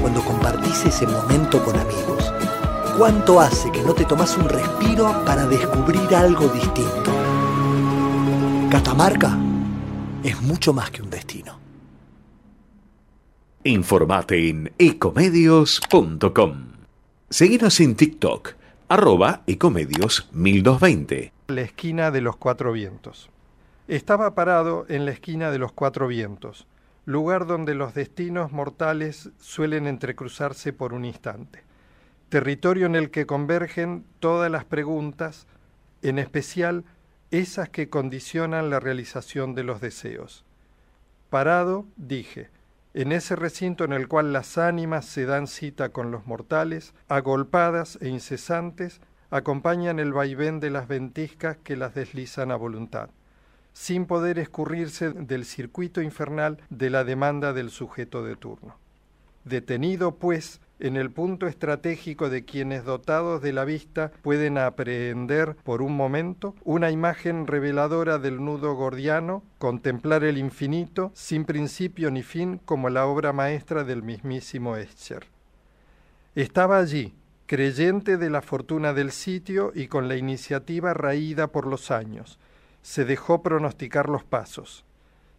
cuando 0.00 0.22
compartís 0.22 0.84
ese 0.86 1.06
momento 1.06 1.62
con 1.64 1.78
amigos? 1.78 2.32
¿Cuánto 2.96 3.40
hace 3.40 3.70
que 3.70 3.82
no 3.82 3.94
te 3.94 4.04
tomas 4.04 4.36
un 4.36 4.48
respiro 4.48 5.24
para 5.24 5.46
descubrir 5.46 6.14
algo 6.14 6.48
distinto? 6.48 7.12
Catamarca 8.70 9.38
es 10.22 10.40
mucho 10.42 10.72
más 10.72 10.90
que 10.90 11.02
un 11.02 11.10
destino. 11.10 11.58
Informate 13.64 14.48
en 14.48 14.72
ecomedios.com. 14.78 16.66
Seguinos 17.30 17.80
en 17.80 17.94
TikTok, 17.94 18.54
arroba 18.88 19.42
ecomedios 19.46 20.28
1220. 20.32 21.32
La 21.48 21.60
esquina 21.60 22.10
de 22.10 22.20
los 22.20 22.36
cuatro 22.36 22.72
vientos. 22.72 23.30
Estaba 23.86 24.34
parado 24.34 24.86
en 24.88 25.04
la 25.04 25.12
esquina 25.12 25.50
de 25.50 25.58
los 25.58 25.72
cuatro 25.72 26.08
vientos 26.08 26.66
lugar 27.08 27.46
donde 27.46 27.74
los 27.74 27.94
destinos 27.94 28.52
mortales 28.52 29.30
suelen 29.38 29.86
entrecruzarse 29.86 30.74
por 30.74 30.92
un 30.92 31.06
instante, 31.06 31.62
territorio 32.28 32.84
en 32.84 32.96
el 32.96 33.10
que 33.10 33.24
convergen 33.24 34.04
todas 34.20 34.50
las 34.50 34.66
preguntas, 34.66 35.46
en 36.02 36.18
especial 36.18 36.84
esas 37.30 37.70
que 37.70 37.88
condicionan 37.88 38.68
la 38.68 38.78
realización 38.78 39.54
de 39.54 39.64
los 39.64 39.80
deseos. 39.80 40.44
Parado, 41.30 41.86
dije, 41.96 42.50
en 42.92 43.12
ese 43.12 43.36
recinto 43.36 43.84
en 43.84 43.94
el 43.94 44.06
cual 44.06 44.34
las 44.34 44.58
ánimas 44.58 45.06
se 45.06 45.24
dan 45.24 45.46
cita 45.46 45.88
con 45.88 46.10
los 46.10 46.26
mortales, 46.26 46.92
agolpadas 47.08 47.96
e 48.02 48.08
incesantes, 48.10 49.00
acompañan 49.30 49.98
el 49.98 50.12
vaivén 50.12 50.60
de 50.60 50.68
las 50.68 50.88
ventiscas 50.88 51.56
que 51.56 51.74
las 51.74 51.94
deslizan 51.94 52.50
a 52.50 52.56
voluntad 52.56 53.08
sin 53.78 54.06
poder 54.06 54.40
escurrirse 54.40 55.10
del 55.10 55.44
circuito 55.44 56.02
infernal 56.02 56.58
de 56.68 56.90
la 56.90 57.04
demanda 57.04 57.52
del 57.52 57.70
sujeto 57.70 58.24
de 58.24 58.34
turno. 58.34 58.76
Detenido, 59.44 60.16
pues, 60.16 60.60
en 60.80 60.96
el 60.96 61.12
punto 61.12 61.46
estratégico 61.46 62.28
de 62.28 62.44
quienes 62.44 62.84
dotados 62.84 63.40
de 63.40 63.52
la 63.52 63.64
vista 63.64 64.10
pueden 64.22 64.58
aprehender 64.58 65.54
por 65.62 65.80
un 65.80 65.94
momento 65.94 66.56
una 66.64 66.90
imagen 66.90 67.46
reveladora 67.46 68.18
del 68.18 68.44
nudo 68.44 68.74
gordiano, 68.74 69.44
contemplar 69.58 70.24
el 70.24 70.38
infinito 70.38 71.12
sin 71.14 71.44
principio 71.44 72.10
ni 72.10 72.24
fin 72.24 72.60
como 72.64 72.90
la 72.90 73.06
obra 73.06 73.32
maestra 73.32 73.84
del 73.84 74.02
mismísimo 74.02 74.76
Escher. 74.76 75.28
Estaba 76.34 76.78
allí, 76.78 77.14
creyente 77.46 78.16
de 78.16 78.28
la 78.28 78.42
fortuna 78.42 78.92
del 78.92 79.12
sitio 79.12 79.70
y 79.72 79.86
con 79.86 80.08
la 80.08 80.16
iniciativa 80.16 80.94
raída 80.94 81.46
por 81.46 81.64
los 81.64 81.92
años, 81.92 82.40
se 82.82 83.04
dejó 83.04 83.42
pronosticar 83.42 84.08
los 84.08 84.24
pasos. 84.24 84.84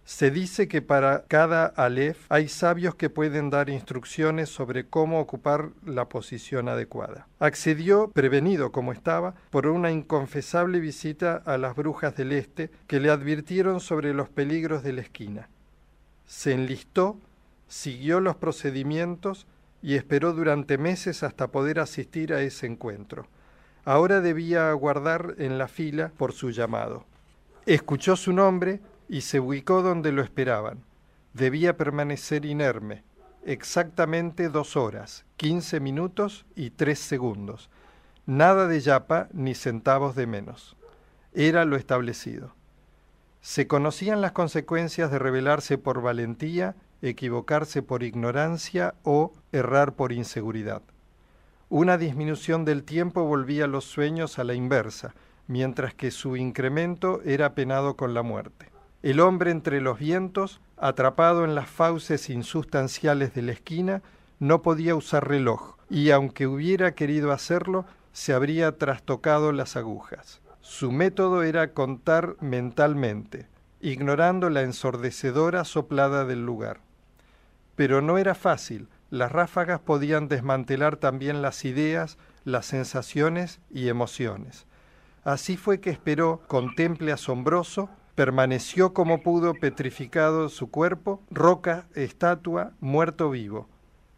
Se 0.09 0.31
dice 0.31 0.67
que 0.67 0.81
para 0.81 1.25
cada 1.27 1.67
Aleph 1.67 2.25
hay 2.29 2.47
sabios 2.47 2.95
que 2.95 3.11
pueden 3.11 3.51
dar 3.51 3.69
instrucciones 3.69 4.49
sobre 4.49 4.87
cómo 4.87 5.19
ocupar 5.19 5.69
la 5.85 6.09
posición 6.09 6.67
adecuada. 6.67 7.27
Accedió, 7.39 8.09
prevenido 8.09 8.71
como 8.71 8.91
estaba, 8.91 9.35
por 9.51 9.67
una 9.67 9.91
inconfesable 9.91 10.79
visita 10.79 11.43
a 11.45 11.59
las 11.59 11.75
brujas 11.75 12.15
del 12.15 12.31
Este 12.31 12.71
que 12.87 12.99
le 12.99 13.11
advirtieron 13.11 13.79
sobre 13.81 14.15
los 14.15 14.29
peligros 14.29 14.81
de 14.81 14.93
la 14.93 15.01
esquina. 15.01 15.47
Se 16.25 16.53
enlistó, 16.53 17.19
siguió 17.67 18.19
los 18.19 18.35
procedimientos 18.35 19.45
y 19.83 19.93
esperó 19.93 20.33
durante 20.33 20.79
meses 20.79 21.21
hasta 21.21 21.49
poder 21.49 21.79
asistir 21.79 22.33
a 22.33 22.41
ese 22.41 22.65
encuentro. 22.65 23.27
Ahora 23.85 24.21
debía 24.21 24.71
aguardar 24.71 25.35
en 25.37 25.59
la 25.59 25.67
fila 25.67 26.11
por 26.17 26.33
su 26.33 26.49
llamado. 26.49 27.05
Escuchó 27.69 28.15
su 28.15 28.33
nombre 28.33 28.79
y 29.07 29.21
se 29.21 29.39
ubicó 29.39 29.83
donde 29.83 30.11
lo 30.11 30.23
esperaban. 30.23 30.79
Debía 31.35 31.77
permanecer 31.77 32.43
inerme, 32.45 33.03
exactamente 33.45 34.49
dos 34.49 34.75
horas, 34.75 35.23
quince 35.37 35.79
minutos 35.79 36.47
y 36.55 36.71
tres 36.71 36.97
segundos. 36.97 37.69
Nada 38.25 38.67
de 38.67 38.79
yapa 38.79 39.29
ni 39.33 39.53
centavos 39.53 40.15
de 40.15 40.25
menos. 40.25 40.77
Era 41.31 41.63
lo 41.63 41.75
establecido. 41.75 42.55
Se 43.39 43.67
conocían 43.67 44.19
las 44.19 44.31
consecuencias 44.31 45.11
de 45.11 45.19
rebelarse 45.19 45.77
por 45.77 46.01
valentía, 46.01 46.75
equivocarse 47.03 47.83
por 47.83 48.01
ignorancia 48.01 48.95
o 49.03 49.31
errar 49.51 49.93
por 49.93 50.11
inseguridad. 50.11 50.81
Una 51.69 51.99
disminución 51.99 52.65
del 52.65 52.83
tiempo 52.83 53.25
volvía 53.25 53.67
los 53.67 53.85
sueños 53.85 54.39
a 54.39 54.43
la 54.43 54.55
inversa, 54.55 55.13
mientras 55.49 55.95
que 55.95 56.11
su 56.11 56.37
incremento 56.37 57.21
era 57.25 57.55
penado 57.55 57.95
con 57.95 58.13
la 58.13 58.21
muerte. 58.21 58.67
El 59.01 59.19
hombre 59.19 59.49
entre 59.49 59.81
los 59.81 59.97
vientos, 59.97 60.61
atrapado 60.77 61.43
en 61.43 61.55
las 61.55 61.67
fauces 61.67 62.29
insustanciales 62.29 63.33
de 63.33 63.41
la 63.41 63.53
esquina, 63.53 64.03
no 64.37 64.61
podía 64.61 64.93
usar 64.93 65.27
reloj, 65.27 65.75
y 65.89 66.11
aunque 66.11 66.45
hubiera 66.45 66.93
querido 66.93 67.31
hacerlo, 67.31 67.85
se 68.13 68.31
habría 68.33 68.77
trastocado 68.77 69.51
las 69.51 69.75
agujas. 69.75 70.39
Su 70.61 70.91
método 70.91 71.41
era 71.41 71.73
contar 71.73 72.35
mentalmente, 72.41 73.47
ignorando 73.81 74.51
la 74.51 74.61
ensordecedora 74.61 75.65
soplada 75.65 76.25
del 76.25 76.45
lugar. 76.45 76.81
Pero 77.75 78.03
no 78.03 78.19
era 78.19 78.35
fácil, 78.35 78.87
las 79.09 79.31
ráfagas 79.31 79.79
podían 79.79 80.27
desmantelar 80.27 80.97
también 80.97 81.41
las 81.41 81.65
ideas, 81.65 82.19
las 82.43 82.67
sensaciones 82.67 83.61
y 83.71 83.87
emociones. 83.87 84.67
Así 85.29 85.57
fue 85.57 85.79
que 85.79 85.91
esperó, 85.91 86.41
con 86.47 86.73
temple 86.73 87.11
asombroso, 87.11 87.87
permaneció 88.15 88.95
como 88.95 89.21
pudo 89.21 89.53
petrificado 89.53 90.49
su 90.49 90.71
cuerpo, 90.71 91.21
roca, 91.29 91.85
estatua, 91.93 92.71
muerto 92.79 93.29
vivo. 93.29 93.69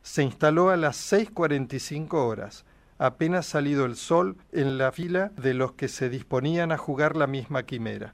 Se 0.04 0.24
instaló 0.24 0.70
a 0.70 0.78
las 0.78 1.12
6.45 1.12 2.14
horas, 2.14 2.64
apenas 2.98 3.46
salido 3.46 3.84
el 3.84 3.98
sol, 3.98 4.38
en 4.54 4.78
la 4.78 4.94
fila 4.94 5.34
de 5.36 5.54
los 5.54 5.74
que 5.74 5.90
se 5.90 6.10
disponían 6.10 6.72
a 6.72 6.78
jugar 6.78 7.18
la 7.18 7.28
misma 7.28 7.64
quimera. 7.64 8.14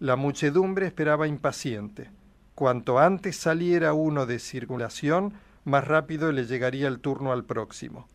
La 0.00 0.16
muchedumbre 0.16 0.86
esperaba 0.88 1.28
impaciente. 1.28 2.10
Cuanto 2.56 2.98
antes 2.98 3.36
saliera 3.36 3.92
uno 3.92 4.26
de 4.26 4.40
circulación, 4.40 5.34
más 5.62 5.86
rápido 5.86 6.32
le 6.32 6.46
llegaría 6.46 6.88
el 6.88 6.98
turno 6.98 7.30
al 7.30 7.44
próximo. 7.44 8.08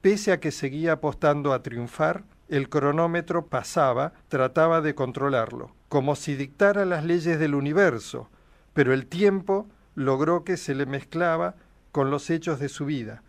Pese 0.00 0.32
a 0.32 0.40
que 0.40 0.50
seguía 0.50 0.94
apostando 0.94 1.52
a 1.52 1.62
triunfar, 1.62 2.24
el 2.48 2.68
cronómetro 2.68 3.46
pasaba, 3.46 4.12
trataba 4.28 4.80
de 4.80 4.94
controlarlo, 4.94 5.72
como 5.88 6.16
si 6.16 6.34
dictara 6.34 6.84
las 6.84 7.04
leyes 7.04 7.38
del 7.38 7.54
universo, 7.54 8.28
pero 8.74 8.94
el 8.94 9.06
tiempo 9.06 9.66
logró 9.94 10.44
que 10.44 10.56
se 10.56 10.74
le 10.74 10.86
mezclaba 10.86 11.56
con 11.92 12.10
los 12.10 12.30
hechos 12.30 12.60
de 12.60 12.68
su 12.68 12.86
vida, 12.86 13.22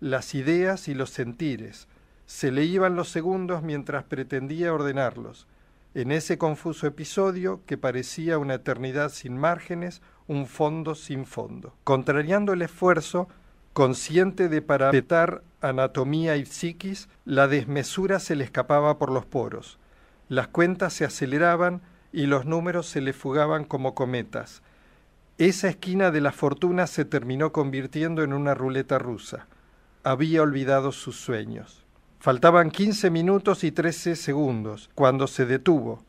las 0.00 0.34
ideas 0.34 0.88
y 0.88 0.94
los 0.94 1.10
sentires. 1.10 1.88
Se 2.26 2.50
le 2.50 2.64
iban 2.64 2.96
los 2.96 3.10
segundos 3.10 3.62
mientras 3.62 4.04
pretendía 4.04 4.72
ordenarlos. 4.72 5.46
En 5.94 6.10
ese 6.10 6.38
confuso 6.38 6.86
episodio, 6.86 7.60
que 7.66 7.78
parecía 7.78 8.38
una 8.38 8.54
eternidad 8.54 9.10
sin 9.10 9.36
márgenes, 9.36 10.02
un 10.26 10.46
fondo 10.46 10.94
sin 10.94 11.26
fondo. 11.26 11.74
Contrariando 11.84 12.52
el 12.52 12.62
esfuerzo, 12.62 13.28
consciente 13.74 14.48
de 14.48 14.62
parapetar 14.62 15.42
anatomía 15.60 16.36
y 16.36 16.46
psiquis, 16.46 17.08
la 17.24 17.48
desmesura 17.48 18.20
se 18.20 18.36
le 18.36 18.44
escapaba 18.44 18.98
por 18.98 19.10
los 19.10 19.26
poros. 19.26 19.78
Las 20.28 20.48
cuentas 20.48 20.94
se 20.94 21.04
aceleraban 21.04 21.82
y 22.12 22.26
los 22.26 22.46
números 22.46 22.86
se 22.86 23.00
le 23.00 23.12
fugaban 23.12 23.64
como 23.64 23.94
cometas. 23.94 24.62
Esa 25.36 25.68
esquina 25.68 26.12
de 26.12 26.20
la 26.20 26.30
fortuna 26.30 26.86
se 26.86 27.04
terminó 27.04 27.52
convirtiendo 27.52 28.22
en 28.22 28.32
una 28.32 28.54
ruleta 28.54 29.00
rusa. 29.00 29.48
Había 30.04 30.42
olvidado 30.42 30.92
sus 30.92 31.16
sueños. 31.16 31.84
Faltaban 32.20 32.70
quince 32.70 33.10
minutos 33.10 33.64
y 33.64 33.72
trece 33.72 34.14
segundos 34.14 34.88
cuando 34.94 35.26
se 35.26 35.44
detuvo. 35.44 36.04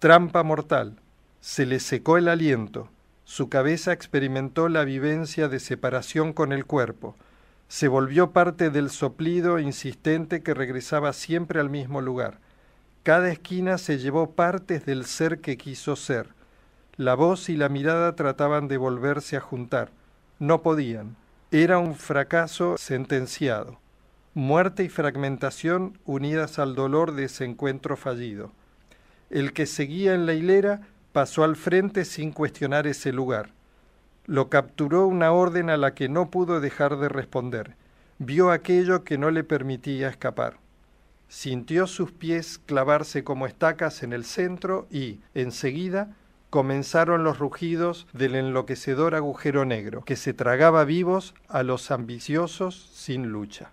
Trampa 0.00 0.42
mortal. 0.42 0.98
Se 1.40 1.64
le 1.64 1.78
secó 1.78 2.18
el 2.18 2.26
aliento. 2.26 2.90
Su 3.28 3.50
cabeza 3.50 3.92
experimentó 3.92 4.70
la 4.70 4.84
vivencia 4.84 5.48
de 5.48 5.60
separación 5.60 6.32
con 6.32 6.50
el 6.50 6.64
cuerpo. 6.64 7.14
Se 7.68 7.86
volvió 7.86 8.30
parte 8.30 8.70
del 8.70 8.88
soplido 8.88 9.58
insistente 9.58 10.42
que 10.42 10.54
regresaba 10.54 11.12
siempre 11.12 11.60
al 11.60 11.68
mismo 11.68 12.00
lugar. 12.00 12.38
Cada 13.02 13.30
esquina 13.30 13.76
se 13.76 13.98
llevó 13.98 14.30
partes 14.30 14.86
del 14.86 15.04
ser 15.04 15.42
que 15.42 15.58
quiso 15.58 15.94
ser. 15.94 16.30
La 16.96 17.14
voz 17.14 17.50
y 17.50 17.56
la 17.58 17.68
mirada 17.68 18.16
trataban 18.16 18.66
de 18.66 18.78
volverse 18.78 19.36
a 19.36 19.40
juntar. 19.40 19.90
No 20.38 20.62
podían. 20.62 21.14
Era 21.50 21.76
un 21.76 21.96
fracaso 21.96 22.78
sentenciado. 22.78 23.78
Muerte 24.32 24.84
y 24.84 24.88
fragmentación 24.88 25.98
unidas 26.06 26.58
al 26.58 26.74
dolor 26.74 27.12
de 27.12 27.24
ese 27.24 27.44
encuentro 27.44 27.98
fallido. 27.98 28.52
El 29.28 29.52
que 29.52 29.66
seguía 29.66 30.14
en 30.14 30.24
la 30.24 30.32
hilera 30.32 30.80
pasó 31.12 31.44
al 31.44 31.56
frente 31.56 32.04
sin 32.04 32.32
cuestionar 32.32 32.86
ese 32.86 33.12
lugar. 33.12 33.50
Lo 34.26 34.48
capturó 34.48 35.06
una 35.06 35.32
orden 35.32 35.70
a 35.70 35.76
la 35.76 35.94
que 35.94 36.08
no 36.08 36.30
pudo 36.30 36.60
dejar 36.60 36.98
de 36.98 37.08
responder. 37.08 37.76
Vio 38.18 38.50
aquello 38.50 39.04
que 39.04 39.16
no 39.18 39.30
le 39.30 39.44
permitía 39.44 40.08
escapar. 40.08 40.58
Sintió 41.28 41.86
sus 41.86 42.12
pies 42.12 42.58
clavarse 42.58 43.24
como 43.24 43.46
estacas 43.46 44.02
en 44.02 44.12
el 44.12 44.24
centro 44.24 44.86
y, 44.90 45.20
enseguida, 45.34 46.16
comenzaron 46.50 47.24
los 47.24 47.38
rugidos 47.38 48.06
del 48.12 48.34
enloquecedor 48.34 49.14
agujero 49.14 49.64
negro, 49.64 50.04
que 50.04 50.16
se 50.16 50.32
tragaba 50.32 50.84
vivos 50.84 51.34
a 51.48 51.62
los 51.62 51.90
ambiciosos 51.90 52.90
sin 52.94 53.28
lucha. 53.28 53.72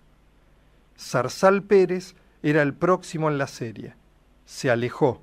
Zarzal 0.98 1.62
Pérez 1.62 2.14
era 2.42 2.62
el 2.62 2.74
próximo 2.74 3.30
en 3.30 3.38
la 3.38 3.46
serie. 3.46 3.94
Se 4.44 4.70
alejó, 4.70 5.22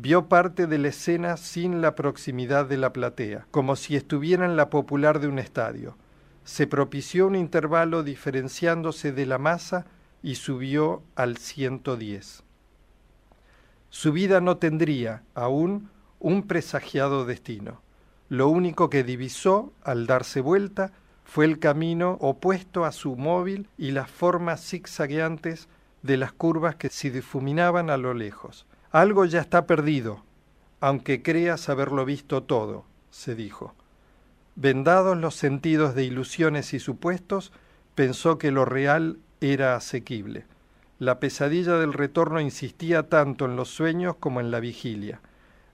vio 0.00 0.28
parte 0.28 0.68
de 0.68 0.78
la 0.78 0.88
escena 0.88 1.36
sin 1.36 1.80
la 1.80 1.96
proximidad 1.96 2.66
de 2.66 2.76
la 2.76 2.92
platea, 2.92 3.48
como 3.50 3.74
si 3.74 3.96
estuviera 3.96 4.44
en 4.44 4.56
la 4.56 4.70
popular 4.70 5.18
de 5.18 5.26
un 5.26 5.40
estadio. 5.40 5.96
Se 6.44 6.68
propició 6.68 7.26
un 7.26 7.34
intervalo 7.34 8.04
diferenciándose 8.04 9.10
de 9.10 9.26
la 9.26 9.38
masa 9.38 9.86
y 10.22 10.36
subió 10.36 11.02
al 11.16 11.36
110. 11.36 12.44
Su 13.90 14.12
vida 14.12 14.40
no 14.40 14.58
tendría, 14.58 15.24
aún, 15.34 15.90
un 16.20 16.46
presagiado 16.46 17.24
destino. 17.24 17.82
Lo 18.28 18.48
único 18.48 18.90
que 18.90 19.02
divisó, 19.02 19.72
al 19.82 20.06
darse 20.06 20.40
vuelta, 20.40 20.92
fue 21.24 21.44
el 21.44 21.58
camino 21.58 22.18
opuesto 22.20 22.84
a 22.84 22.92
su 22.92 23.16
móvil 23.16 23.68
y 23.76 23.90
las 23.90 24.08
formas 24.08 24.64
zigzagueantes 24.64 25.66
de 26.02 26.18
las 26.18 26.32
curvas 26.32 26.76
que 26.76 26.88
se 26.88 27.10
difuminaban 27.10 27.90
a 27.90 27.96
lo 27.96 28.14
lejos. 28.14 28.64
Algo 28.90 29.26
ya 29.26 29.40
está 29.40 29.66
perdido, 29.66 30.22
aunque 30.80 31.22
creas 31.22 31.68
haberlo 31.68 32.06
visto 32.06 32.42
todo, 32.44 32.84
se 33.10 33.34
dijo. 33.34 33.74
Vendados 34.56 35.16
los 35.18 35.34
sentidos 35.34 35.94
de 35.94 36.04
ilusiones 36.04 36.72
y 36.72 36.80
supuestos, 36.80 37.52
pensó 37.94 38.38
que 38.38 38.50
lo 38.50 38.64
real 38.64 39.18
era 39.40 39.76
asequible. 39.76 40.46
La 40.98 41.20
pesadilla 41.20 41.74
del 41.74 41.92
retorno 41.92 42.40
insistía 42.40 43.08
tanto 43.08 43.44
en 43.44 43.56
los 43.56 43.68
sueños 43.68 44.16
como 44.18 44.40
en 44.40 44.50
la 44.50 44.58
vigilia. 44.58 45.20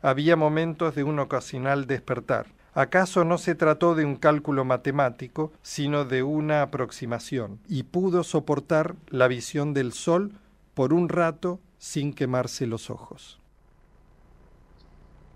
Había 0.03 0.35
momentos 0.35 0.95
de 0.97 1.05
un 1.05 1.19
ocasional 1.19 1.87
despertar. 1.87 2.47
¿Acaso 2.75 3.25
no 3.25 3.39
se 3.39 3.55
trató 3.55 3.95
de 3.95 4.05
un 4.05 4.17
cálculo 4.17 4.65
matemático, 4.65 5.53
sino 5.62 6.05
de 6.05 6.25
una 6.25 6.62
aproximación? 6.62 7.61
Y 7.69 7.85
pudo 7.85 8.25
soportar 8.25 8.97
la 9.09 9.29
visión 9.29 9.73
del 9.73 9.93
sol 9.93 10.33
por 10.75 10.93
un 10.93 11.09
rato 11.09 11.61
sin 11.85 12.14
quemarse 12.14 12.66
los 12.66 12.89
ojos. 12.89 13.39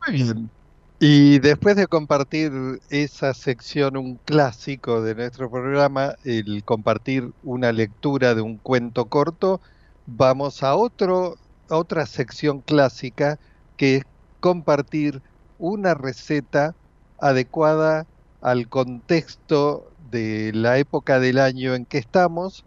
Muy 0.07 0.17
bien. 0.17 0.51
Y 0.99 1.41
después 1.41 1.77
de 1.77 1.87
compartir 1.87 2.51
esa 2.89 3.35
sección, 3.35 3.99
un 3.99 4.17
clásico 4.25 5.03
de 5.03 5.15
nuestro 5.15 5.51
programa, 5.51 6.15
el 6.25 6.65
compartir 6.65 7.33
una 7.43 7.71
lectura 7.71 8.35
de 8.35 8.41
un 8.41 8.57
cuento 8.57 9.05
corto, 9.05 9.61
vamos 10.07 10.63
a, 10.63 10.75
otro, 10.75 11.37
a 11.69 11.77
otra 11.77 12.07
sección 12.07 12.63
clásica 12.63 13.39
que 13.77 13.97
es 13.97 14.05
compartir 14.41 15.21
una 15.59 15.93
receta 15.93 16.75
adecuada 17.21 18.07
al 18.41 18.71
contexto 18.71 19.93
de 20.11 20.53
la 20.55 20.79
época 20.79 21.21
del 21.21 21.39
año 21.41 21.75
en 21.75 21.85
que 21.85 21.99
estamos 21.99 22.65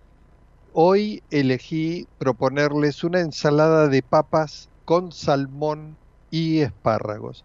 Hoy 0.73 1.21
elegí 1.31 2.07
proponerles 2.17 3.03
una 3.03 3.19
ensalada 3.19 3.89
de 3.89 4.01
papas 4.01 4.69
con 4.85 5.11
salmón 5.11 5.97
y 6.29 6.61
espárragos. 6.61 7.43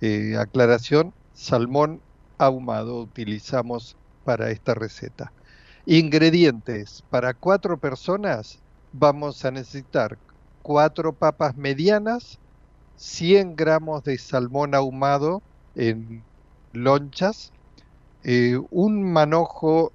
Eh, 0.00 0.36
aclaración, 0.36 1.14
salmón 1.34 2.00
ahumado 2.36 3.00
utilizamos 3.00 3.96
para 4.24 4.50
esta 4.50 4.74
receta. 4.74 5.32
Ingredientes. 5.86 7.04
Para 7.10 7.32
cuatro 7.34 7.78
personas 7.78 8.58
vamos 8.90 9.44
a 9.44 9.52
necesitar 9.52 10.18
cuatro 10.62 11.12
papas 11.12 11.56
medianas, 11.56 12.40
100 12.96 13.54
gramos 13.54 14.02
de 14.02 14.18
salmón 14.18 14.74
ahumado 14.74 15.42
en 15.76 16.24
lonchas, 16.72 17.52
eh, 18.24 18.58
un 18.70 19.12
manojo 19.12 19.92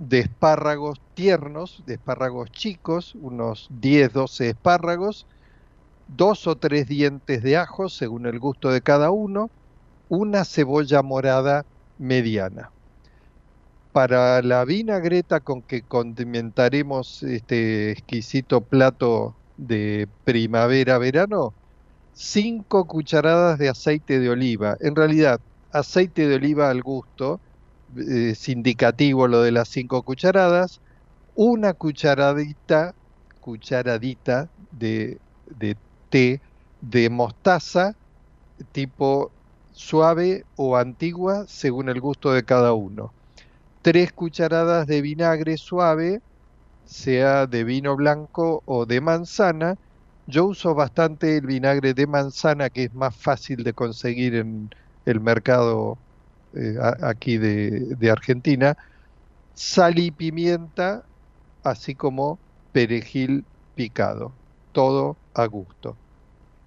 de 0.00 0.20
espárragos 0.20 0.98
tiernos, 1.14 1.82
de 1.86 1.94
espárragos 1.94 2.50
chicos, 2.50 3.14
unos 3.20 3.68
10, 3.70 4.14
12 4.14 4.48
espárragos, 4.48 5.26
dos 6.08 6.46
o 6.46 6.56
tres 6.56 6.88
dientes 6.88 7.42
de 7.42 7.58
ajo 7.58 7.88
según 7.90 8.24
el 8.26 8.38
gusto 8.38 8.70
de 8.70 8.80
cada 8.80 9.10
uno, 9.10 9.50
una 10.08 10.44
cebolla 10.46 11.02
morada 11.02 11.66
mediana. 11.98 12.70
Para 13.92 14.40
la 14.40 14.64
vinagreta 14.64 15.40
con 15.40 15.60
que 15.60 15.82
condimentaremos 15.82 17.22
este 17.22 17.90
exquisito 17.90 18.62
plato 18.62 19.36
de 19.58 20.08
primavera-verano, 20.24 21.52
5 22.14 22.86
cucharadas 22.86 23.58
de 23.58 23.68
aceite 23.68 24.18
de 24.18 24.30
oliva. 24.30 24.78
En 24.80 24.96
realidad, 24.96 25.40
aceite 25.72 26.26
de 26.26 26.36
oliva 26.36 26.70
al 26.70 26.82
gusto, 26.82 27.38
es 27.96 28.48
indicativo 28.48 29.28
lo 29.28 29.42
de 29.42 29.52
las 29.52 29.68
5 29.68 30.02
cucharadas, 30.02 30.80
una 31.34 31.74
cucharadita, 31.74 32.94
cucharadita 33.40 34.48
de, 34.72 35.18
de 35.58 35.76
té 36.10 36.40
de 36.80 37.10
mostaza 37.10 37.94
tipo 38.72 39.30
suave 39.72 40.44
o 40.56 40.76
antigua 40.76 41.46
según 41.48 41.88
el 41.88 42.00
gusto 42.00 42.32
de 42.32 42.44
cada 42.44 42.72
uno. 42.74 43.12
Tres 43.82 44.12
cucharadas 44.12 44.86
de 44.86 45.00
vinagre 45.00 45.56
suave, 45.56 46.20
sea 46.84 47.46
de 47.46 47.64
vino 47.64 47.96
blanco 47.96 48.62
o 48.66 48.86
de 48.86 49.00
manzana. 49.00 49.76
Yo 50.26 50.46
uso 50.46 50.74
bastante 50.74 51.38
el 51.38 51.46
vinagre 51.46 51.94
de 51.94 52.06
manzana 52.06 52.70
que 52.70 52.84
es 52.84 52.94
más 52.94 53.16
fácil 53.16 53.64
de 53.64 53.72
conseguir 53.72 54.34
en 54.34 54.70
el 55.06 55.20
mercado 55.20 55.98
eh, 56.54 56.76
aquí 57.02 57.38
de, 57.38 58.10
Argentina. 58.10 58.76
Sal 59.54 59.98
y 59.98 60.10
pimienta, 60.10 61.04
así 61.62 61.94
como 61.94 62.38
perejil 62.72 63.44
picado. 63.74 64.32
Todo 64.72 65.16
a 65.34 65.46
gusto. 65.46 65.96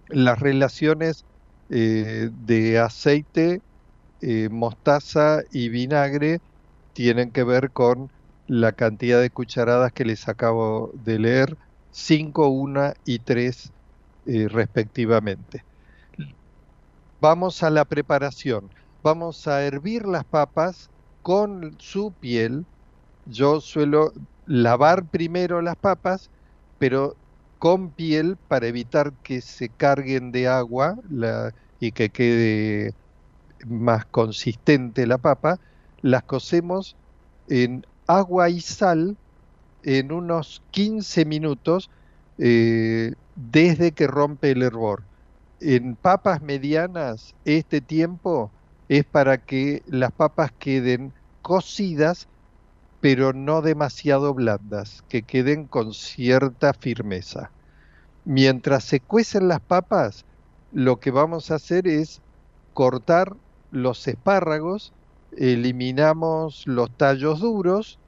Las 0.09 0.39
relaciones 0.39 1.25
eh, 1.69 2.29
de 2.45 2.79
aceite, 2.79 3.61
eh, 4.21 4.49
mostaza 4.49 5.41
y 5.51 5.69
vinagre 5.69 6.39
tienen 6.93 7.31
que 7.31 7.43
ver 7.43 7.71
con 7.71 8.09
la 8.47 8.71
cantidad 8.73 9.19
de 9.21 9.29
cucharadas 9.29 9.91
que 9.91 10.05
les 10.05 10.27
acabo 10.27 10.91
de 10.93 11.19
leer, 11.19 11.57
5, 11.91 12.47
1 12.47 12.93
y 13.05 13.19
3 13.19 13.71
eh, 14.25 14.47
respectivamente. 14.49 15.63
Vamos 17.19 17.63
a 17.63 17.69
la 17.69 17.85
preparación. 17.85 18.69
Vamos 19.03 19.49
a 19.49 19.65
hervir 19.65 20.05
las 20.05 20.23
papas 20.23 20.89
con 21.23 21.75
su 21.77 22.13
piel. 22.13 22.65
Yo 23.25 23.59
suelo 23.59 24.13
lavar 24.45 25.03
primero 25.03 25.61
las 25.61 25.75
papas, 25.75 26.29
pero 26.79 27.17
con 27.59 27.89
piel 27.89 28.37
para 28.47 28.67
evitar 28.67 29.11
que 29.21 29.41
se 29.41 29.67
carguen 29.67 30.31
de 30.31 30.47
agua 30.47 30.95
y 31.81 31.91
que 31.91 32.11
quede 32.11 32.93
más 33.65 34.05
consistente 34.05 35.05
la 35.05 35.17
papa, 35.17 35.59
las 36.01 36.23
cocemos 36.23 36.95
en 37.49 37.85
agua 38.07 38.49
y 38.49 38.61
sal 38.61 39.17
en 39.83 40.13
unos 40.13 40.61
15 40.71 41.25
minutos 41.25 41.89
eh, 42.37 43.15
desde 43.35 43.91
que 43.91 44.07
rompe 44.07 44.51
el 44.51 44.61
hervor. 44.63 45.03
En 45.59 45.97
papas 45.97 46.41
medianas 46.41 47.35
este 47.43 47.81
tiempo 47.81 48.49
es 48.97 49.05
para 49.05 49.39
que 49.39 49.81
las 49.87 50.11
papas 50.11 50.51
queden 50.51 51.13
cocidas 51.41 52.27
pero 53.01 53.33
no 53.33 53.61
demasiado 53.61 54.33
blandas, 54.33 55.03
que 55.09 55.23
queden 55.23 55.65
con 55.65 55.93
cierta 55.93 56.73
firmeza. 56.73 57.51
Mientras 58.23 58.85
se 58.85 59.01
cuecen 59.01 59.49
las 59.49 59.59
papas, 59.59 60.23
lo 60.71 61.01
que 61.01 61.11
vamos 61.11 61.51
a 61.51 61.55
hacer 61.55 61.85
es 61.85 62.21
cortar 62.73 63.35
los 63.71 64.07
espárragos, 64.07 64.93
eliminamos 65.35 66.63
los 66.65 66.95
tallos 66.95 67.41
duros, 67.41 67.99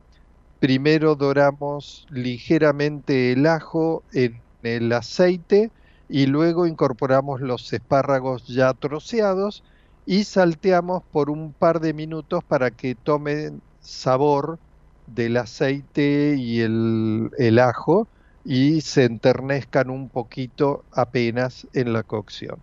primero 0.61 1.15
doramos 1.15 2.07
ligeramente 2.09 3.33
el 3.33 3.47
ajo 3.47 4.01
en 4.13 4.39
el 4.63 4.93
aceite 4.93 5.71
y 6.07 6.27
luego 6.27 6.67
incorporamos 6.67 7.41
los 7.41 7.73
espárragos 7.73 8.47
ya 8.47 8.73
troceados 8.73 9.61
y 10.05 10.23
salteamos 10.23 11.03
por 11.11 11.29
un 11.29 11.53
par 11.53 11.79
de 11.79 11.93
minutos 11.93 12.43
para 12.43 12.71
que 12.71 12.95
tomen 12.95 13.61
sabor 13.81 14.59
del 15.07 15.37
aceite 15.37 16.35
y 16.37 16.61
el, 16.61 17.59
ajo 17.59 18.07
y 18.43 18.81
se 18.81 19.05
enternezcan 19.05 19.89
un 19.89 20.09
poquito 20.09 20.83
apenas 20.91 21.67
en 21.73 21.93
la 21.93 22.03
cocción. 22.03 22.57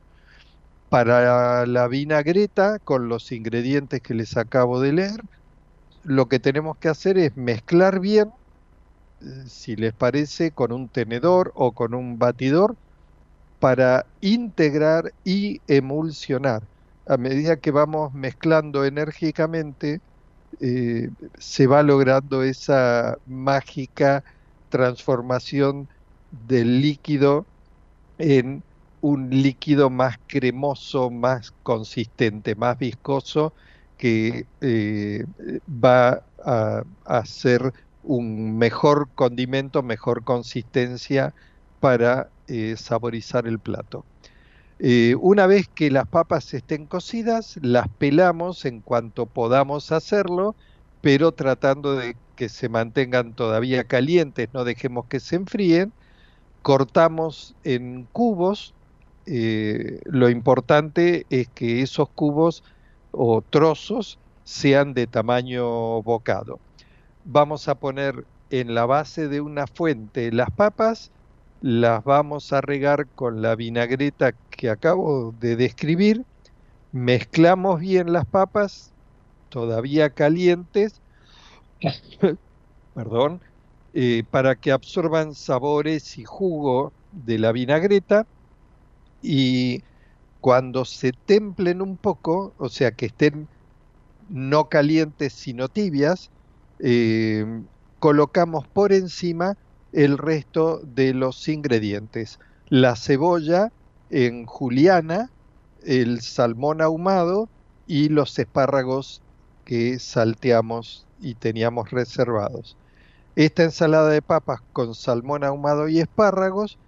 Para 0.89 1.67
la 1.67 1.89
vinagreta, 1.89 2.79
con 2.79 3.09
los 3.09 3.33
ingredientes 3.33 4.03
que 4.03 4.15
les 4.15 4.37
acabo 4.37 4.81
de 4.81 4.93
leer, 4.93 5.23
lo 6.05 6.29
que 6.29 6.39
tenemos 6.39 6.77
que 6.77 6.89
hacer 6.89 7.19
es 7.19 7.37
mezclar 7.37 7.99
bien, 8.01 8.31
si 9.47 9.77
les 9.77 9.95
parece, 9.95 10.51
con 10.51 10.73
un 10.73 10.89
tenedor 10.89 11.53
o 11.55 11.73
con 11.73 11.95
un 11.95 12.19
batidor, 12.19 12.77
para 13.59 14.07
integrar 14.21 15.13
y 15.25 15.61
emulsionar. 15.69 16.63
A 17.07 17.17
medida 17.17 17.57
que 17.59 17.71
vamos 17.71 18.15
mezclando 18.15 18.85
enérgicamente, 18.85 20.01
eh, 20.61 21.11
se 21.39 21.67
va 21.67 21.83
logrando 21.83 22.43
esa 22.43 23.19
mágica 23.27 24.25
transformación 24.69 25.89
del 26.31 26.81
líquido 26.81 27.47
en 28.19 28.63
un 29.01 29.31
líquido 29.31 29.91
más 29.91 30.19
cremoso, 30.29 31.11
más 31.11 31.53
consistente, 31.63 32.55
más 32.55 32.79
viscoso, 32.79 33.53
que 33.97 34.47
eh, 34.61 35.27
va 35.69 36.25
a, 36.45 36.85
a, 37.05 37.25
ser 37.27 37.73
un 38.03 38.59
mejor 38.59 39.09
condimento, 39.15 39.83
mejor 39.83 40.25
consistencia 40.25 41.35
para 41.81 42.31
eh, 42.47 42.77
saborizar 42.77 43.47
el 43.47 43.59
plato. 43.59 44.05
Eh, 44.85 45.15
una 45.21 45.47
vez 45.47 45.69
que 45.69 45.93
las 45.93 46.09
papas 46.09 46.53
estén 46.55 46.87
cocidas, 46.87 47.57
las 47.63 47.87
pelamos 47.87 48.65
en 48.65 48.81
cuanto 48.81 49.27
podamos 49.27 49.93
hacerlo, 49.93 50.57
pero 51.01 51.31
tratando 51.31 51.95
de 51.95 52.17
que 52.35 52.49
se 52.49 52.69
mantengan 52.69 53.35
todavía 53.35 53.85
calientes, 53.85 54.49
no 54.53 54.65
dejemos 54.65 55.07
que 55.07 55.21
se 55.21 55.37
enfríen. 55.37 55.93
Cortamos 56.63 57.55
en 57.63 58.09
cubos. 58.11 58.75
Eh, 59.27 60.01
lo 60.05 60.29
importante 60.31 61.27
es 61.31 61.49
que 61.49 61.83
esos 61.83 62.09
cubos 62.09 62.65
o 63.13 63.41
trozos 63.41 64.19
sean 64.43 64.95
de 64.95 65.07
tamaño 65.07 66.03
bocado. 66.03 66.59
Vamos 67.25 67.69
a 67.69 67.77
poner 67.77 68.27
en 68.51 68.75
la 68.75 68.85
base 68.87 69.29
de 69.29 69.41
una 69.41 69.69
fuente 69.69 70.33
las 70.33 70.51
papas, 70.51 71.13
las 71.63 72.03
vamos 72.05 72.53
a 72.53 72.61
regar 72.61 73.09
con 73.15 73.41
la 73.43 73.55
vinagreta 73.57 74.33
que 74.51 74.69
acabo 74.69 75.33
de 75.33 75.57
describir, 75.57 76.25
mezclamos 76.93 77.81
bien 77.81 78.13
las 78.13 78.27
papas, 78.27 78.95
todavía 79.51 80.11
calientes, 80.15 81.03
perdón, 82.95 83.43
eh, 83.93 84.25
para 84.31 84.57
que 84.57 84.73
absorban 84.73 85.35
sabores 85.35 86.19
y 86.19 86.25
jugo 86.25 86.95
de 87.11 87.39
la 87.39 87.53
vinagreta. 87.53 88.27
Y 89.21 89.83
cuando 90.41 90.85
se 90.85 91.13
templen 91.27 91.83
un 91.83 91.99
poco, 91.99 92.55
o 92.59 92.69
sea 92.71 92.93
que 92.93 93.07
estén 93.07 93.49
no 94.29 94.69
calientes 94.69 95.35
sino 95.35 95.69
tibias, 95.69 96.33
eh, 96.79 97.45
colocamos 97.99 98.69
por 98.69 98.93
encima 98.93 99.57
el 99.93 100.19
resto 100.19 100.81
de 100.83 101.15
los 101.15 101.49
ingredientes. 101.49 102.39
La 102.69 102.97
cebolla 102.97 103.71
en 104.11 104.47
juliana, 104.47 105.31
el 105.85 106.21
salmón 106.21 106.81
ahumado 106.81 107.49
y 107.87 108.09
los 108.09 108.39
espárragos 108.39 109.23
que 109.65 109.99
salteamos 109.99 111.07
y 111.21 111.35
teníamos 111.35 111.91
reservados. 111.91 112.77
Esta 113.37 113.65
ensalada 113.65 114.11
de 114.11 114.23
papas 114.23 114.61
con 114.73 114.95
salmón 114.95 115.45
ahumado 115.45 115.89
y 115.89 116.01
espárragos 116.01 116.79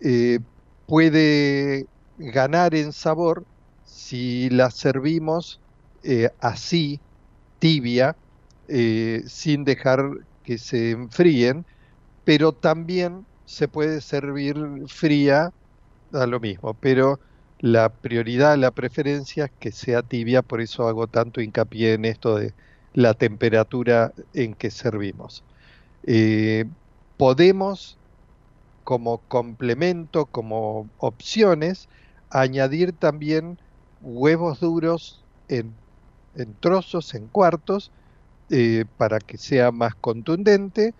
eh, 0.00 0.40
puede 0.86 1.86
ganar 2.18 2.74
en 2.74 2.92
sabor 2.92 3.44
si 3.84 4.50
la 4.50 4.70
servimos 4.70 5.60
eh, 6.02 6.30
así, 6.40 7.00
tibia, 7.58 8.16
eh, 8.68 9.22
sin 9.26 9.64
dejar 9.64 10.02
que 10.42 10.58
se 10.58 10.90
enfríen, 10.90 11.64
pero 12.24 12.52
también 12.52 13.26
se 13.46 13.68
puede 13.68 14.00
servir 14.00 14.56
fría, 14.88 15.52
a 16.12 16.26
lo 16.26 16.40
mismo, 16.40 16.74
pero 16.74 17.18
la 17.60 17.88
prioridad, 17.88 18.56
la 18.56 18.70
preferencia 18.70 19.46
es 19.46 19.52
que 19.58 19.72
sea 19.72 20.02
tibia, 20.02 20.42
por 20.42 20.60
eso 20.60 20.86
hago 20.88 21.06
tanto 21.06 21.40
hincapié 21.40 21.94
en 21.94 22.04
esto 22.04 22.36
de 22.36 22.54
la 22.92 23.14
temperatura 23.14 24.12
en 24.32 24.54
que 24.54 24.70
servimos. 24.70 25.42
Eh, 26.04 26.66
podemos 27.16 27.98
como 28.84 29.18
complemento, 29.28 30.26
como 30.26 30.88
opciones, 30.98 31.88
añadir 32.30 32.92
también 32.92 33.58
huevos 34.02 34.60
duros 34.60 35.24
en, 35.48 35.74
trozos, 36.60 37.14
en 37.14 37.28
cuartos, 37.28 37.90
eh, 38.50 38.84
para 38.98 39.20
que 39.20 39.38
sea 39.38 39.72
más 39.72 39.94
contundente 39.94 40.94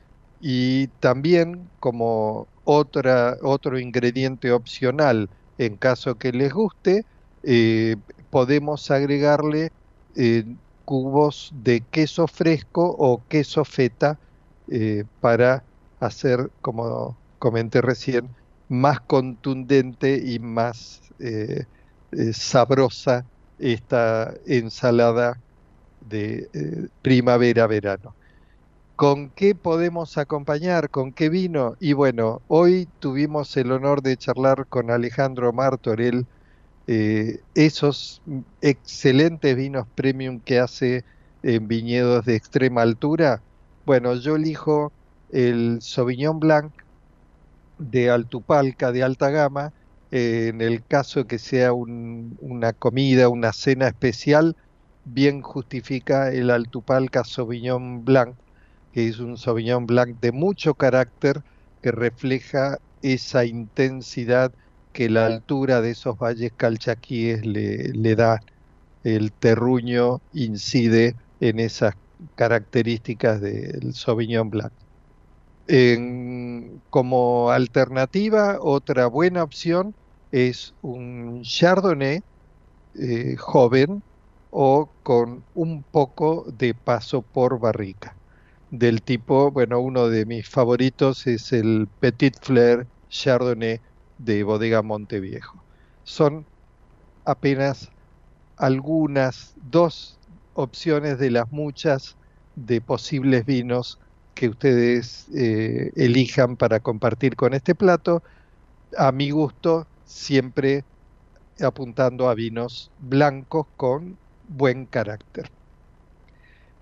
y 0.47 0.89
también 1.01 1.71
como 1.81 2.49
otra, 2.65 3.37
otro 3.43 3.79
ingrediente 3.79 4.53
opcional 4.53 5.31
en 5.59 5.79
caso 5.79 6.17
que 6.19 6.33
les 6.33 6.53
guste, 6.53 7.07
eh, 7.43 7.97
podemos 8.31 8.91
agregarle 8.91 9.71
eh, 10.17 10.45
cubos 10.85 11.51
de 11.55 11.87
queso 11.91 12.27
fresco 12.29 12.95
o 12.99 13.27
queso 13.29 13.65
feta 13.65 14.21
para 15.21 15.65
hacer, 16.01 16.51
como 16.61 17.21
comenté 17.39 17.81
recién, 17.83 18.37
más 18.69 19.01
contundente 19.01 20.21
y 20.25 20.39
más 20.39 21.01
eh, 21.19 21.65
eh, 22.13 22.33
sabrosa 22.33 23.27
esta 23.59 24.35
ensalada 24.47 25.43
de 26.01 26.49
eh, 26.53 26.89
primavera-verano. 27.03 28.17
¿Con 28.97 29.31
qué 29.31 29.55
podemos 29.55 30.19
acompañar? 30.19 30.89
¿Con 30.91 31.13
qué 31.13 31.29
vino? 31.29 31.75
Y 31.81 31.93
bueno, 31.95 32.43
hoy 32.47 32.89
tuvimos 33.01 33.57
el 33.57 33.73
honor 33.73 34.03
de 34.03 34.17
charlar 34.17 34.67
con 34.69 34.91
Alejandro 34.91 35.53
Martorell 35.53 36.27
esos 36.87 38.23
excelentes 38.61 39.57
vinos 39.57 39.87
premium 39.95 40.41
que 40.41 40.59
hace 40.61 41.05
en 41.43 41.67
viñedos 41.69 42.25
de 42.27 42.37
extrema 42.37 42.83
altura. 42.83 43.43
Bueno, 43.85 44.15
yo 44.17 44.37
elijo 44.37 44.93
el 45.31 45.79
Sauvignon 45.83 46.41
Blanc 46.41 46.73
de 47.79 48.11
Altupalca, 48.11 48.93
de 48.93 49.03
alta 49.03 49.31
gama, 49.31 49.73
eh, 50.11 50.49
en 50.49 50.61
el 50.61 50.85
caso 50.87 51.27
que 51.27 51.39
sea 51.39 51.73
una 51.73 52.73
comida, 52.75 53.29
una 53.29 53.53
cena 53.53 53.89
especial, 53.89 54.57
bien 55.05 55.43
justifica 55.43 56.31
el 56.33 56.51
Altupalca 56.51 57.25
Sauvignon 57.25 58.05
Blanc, 58.05 58.37
que 58.95 59.09
es 59.09 59.19
un 59.19 59.37
Sauvignon 59.37 59.87
Blanc 59.87 60.21
de 60.21 60.31
mucho 60.31 60.75
carácter 60.75 61.43
que 61.83 61.91
refleja 61.91 62.79
esa 63.03 63.45
intensidad 63.45 64.53
que 64.93 65.11
la 65.11 65.27
altura 65.27 65.81
de 65.81 65.91
esos 65.91 66.17
valles 66.17 66.53
calchaquíes 66.57 67.45
le, 67.45 68.15
da. 68.15 68.41
El 69.03 69.33
terruño 69.33 70.21
incide 70.33 71.17
en 71.41 71.59
esas 71.59 71.95
características 72.37 73.41
del 73.41 73.95
Sauvignon 73.95 74.49
Blanc 74.51 74.73
como 76.91 77.51
alternativa, 77.51 78.59
otra 78.61 79.07
buena 79.09 79.43
opción 79.43 79.95
es 80.31 80.75
un 80.83 81.43
Chardonnay 81.43 82.21
eh, 82.95 83.37
joven 83.39 84.03
o 84.51 84.89
con 85.03 85.45
un 85.55 85.83
poco 85.83 86.45
de 86.53 86.75
paso 86.75 87.23
por 87.23 87.59
barrica. 87.59 88.17
Del 88.71 89.03
tipo, 89.03 89.51
bueno, 89.51 89.81
uno 89.81 90.09
de 90.09 90.27
mis 90.27 90.49
favoritos 90.49 91.27
es 91.27 91.53
el 91.53 91.89
Petit 92.01 92.37
Fleur 92.43 92.87
Chardonnay 93.09 93.81
de 94.19 94.43
Bodega 94.43 94.83
Monteviejo. 94.83 95.65
Son 96.03 96.47
apenas 97.25 97.91
algunas, 98.57 99.55
dos 99.57 100.19
opciones 100.55 101.19
de 101.19 101.31
las 101.31 101.51
muchas 101.53 102.17
de 102.55 102.81
posibles 102.81 103.45
vinos 103.47 103.99
que 104.35 104.49
ustedes 104.49 105.29
eh, 105.35 105.93
elijan 105.97 106.57
para 106.57 106.81
compartir 106.81 107.37
con 107.37 107.55
este 107.55 107.75
plato. 107.75 108.23
A 108.97 109.13
mi 109.13 109.31
gusto, 109.31 109.87
siempre 110.05 110.85
apuntando 111.61 112.29
a 112.29 112.35
vinos 112.35 112.93
blancos 112.99 113.67
con 113.77 114.19
buen 114.49 114.87
carácter. 114.87 115.51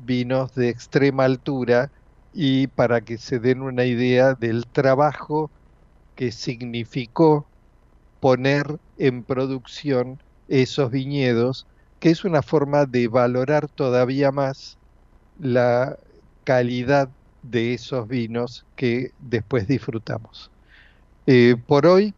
vinos 0.00 0.54
de 0.54 0.68
extrema 0.68 1.24
altura 1.24 1.90
y 2.32 2.68
para 2.68 3.00
que 3.00 3.18
se 3.18 3.40
den 3.40 3.62
una 3.62 3.84
idea 3.84 4.34
del 4.34 4.66
trabajo 4.66 5.50
que 6.14 6.32
significó 6.32 7.46
poner 8.20 8.78
en 8.98 9.24
producción 9.24 10.22
esos 10.48 10.90
viñedos, 10.90 11.66
que 11.98 12.10
es 12.10 12.24
una 12.24 12.42
forma 12.42 12.86
de 12.86 13.08
valorar 13.08 13.68
todavía 13.68 14.30
más 14.30 14.78
la 15.38 15.98
calidad 16.44 17.08
de 17.42 17.74
esos 17.74 18.06
vinos 18.08 18.66
que 18.76 19.12
después 19.18 19.66
disfrutamos. 19.66 20.50
Eh, 21.26 21.56
por 21.66 21.86
hoy 21.86 22.14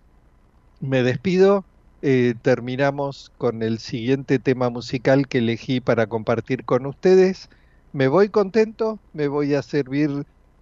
me 0.82 1.02
despido, 1.04 1.66
eh, 2.02 2.34
terminamos 2.42 3.30
con 3.38 3.62
el 3.62 3.78
siguiente 3.78 4.38
tema 4.40 4.68
musical 4.70 5.28
que 5.28 5.38
elegí 5.38 5.80
para 5.80 6.08
compartir 6.08 6.64
con 6.64 6.86
ustedes. 6.86 7.48
Me 7.92 8.08
voy 8.08 8.30
contento, 8.30 9.00
me 9.12 9.28
voy 9.28 9.54
a 9.54 9.62
servir 9.62 10.10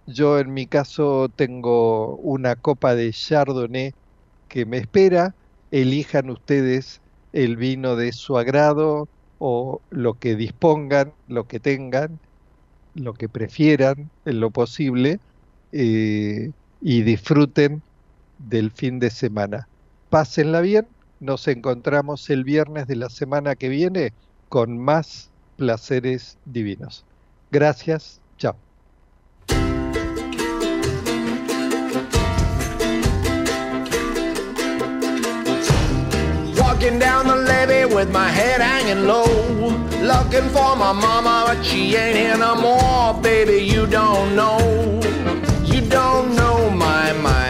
yo 0.05 0.39
en 0.39 0.53
mi 0.53 0.67
caso 0.67 1.29
tengo 1.35 2.17
una 2.17 2.55
copa 2.55 2.95
de 2.95 3.11
Chardonnay 3.13 3.93
que 4.47 4.65
me 4.65 4.77
espera. 4.79 5.35
Elijan 5.71 6.29
ustedes 6.29 7.01
el 7.31 7.57
vino 7.57 7.95
de 7.95 8.13
su 8.13 8.37
agrado 8.37 9.09
o 9.39 9.83
lo 9.89 10.15
que 10.19 10.35
dispongan, 10.35 11.15
lo 11.27 11.47
que 11.47 11.59
tengan, 11.59 12.21
lo 12.93 13.13
que 13.15 13.29
prefieran 13.29 14.11
en 14.25 14.39
lo 14.41 14.51
posible 14.51 15.21
eh, 15.71 16.51
y 16.81 17.03
disfruten 17.03 17.83
del 18.37 18.71
fin 18.71 18.99
de 18.99 19.11
semana. 19.11 19.70
Pásenla 20.11 20.59
bien, 20.59 20.89
nos 21.21 21.47
encontramos 21.47 22.29
el 22.29 22.43
viernes 22.43 22.85
de 22.85 22.97
la 22.97 23.09
semana 23.09 23.55
que 23.55 23.69
viene 23.69 24.11
con 24.49 24.77
más 24.77 25.29
placeres 25.55 26.37
divinos. 26.43 27.05
Gracias, 27.49 28.19
chao. 28.37 28.57
Walking 36.57 36.99
down 36.99 37.27
the 37.27 37.37
levee 37.47 37.85
with 37.85 38.11
my 38.11 38.27
head 38.27 38.59
hanging 38.59 39.07
low. 39.07 39.23
Looking 40.01 40.49
for 40.49 40.75
my 40.75 40.91
mama, 40.91 41.45
but 41.47 41.63
she 41.63 41.95
ain't 41.95 42.17
here 42.17 42.37
no 42.37 42.55
more. 42.55 43.13
Baby, 43.21 43.63
you 43.63 43.85
don't 43.85 44.35
know. 44.35 44.59
You 45.63 45.79
don't 45.79 46.35
know 46.35 46.69
my 46.69 47.13
mind. 47.13 47.40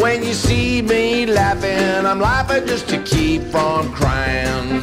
When 0.00 0.24
you 0.24 0.32
see 0.32 0.80
me 0.80 1.26
laughing, 1.26 2.06
I'm 2.06 2.20
laughing 2.20 2.66
just 2.66 2.88
to 2.88 3.02
keep 3.02 3.42
from 3.42 3.92
crying. 3.92 4.80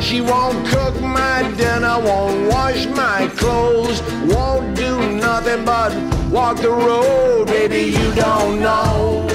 She 0.00 0.20
won't 0.20 0.66
cook 0.66 1.00
my 1.00 1.48
dinner, 1.56 2.00
won't 2.00 2.50
wash 2.50 2.86
my 2.88 3.30
clothes, 3.36 4.02
won't 4.26 4.74
do 4.76 4.98
nothing 5.12 5.64
but 5.64 5.92
walk 6.28 6.56
the 6.56 6.70
road. 6.70 7.46
Baby, 7.46 7.82
you 7.96 8.12
don't 8.16 8.58
know, 8.58 9.28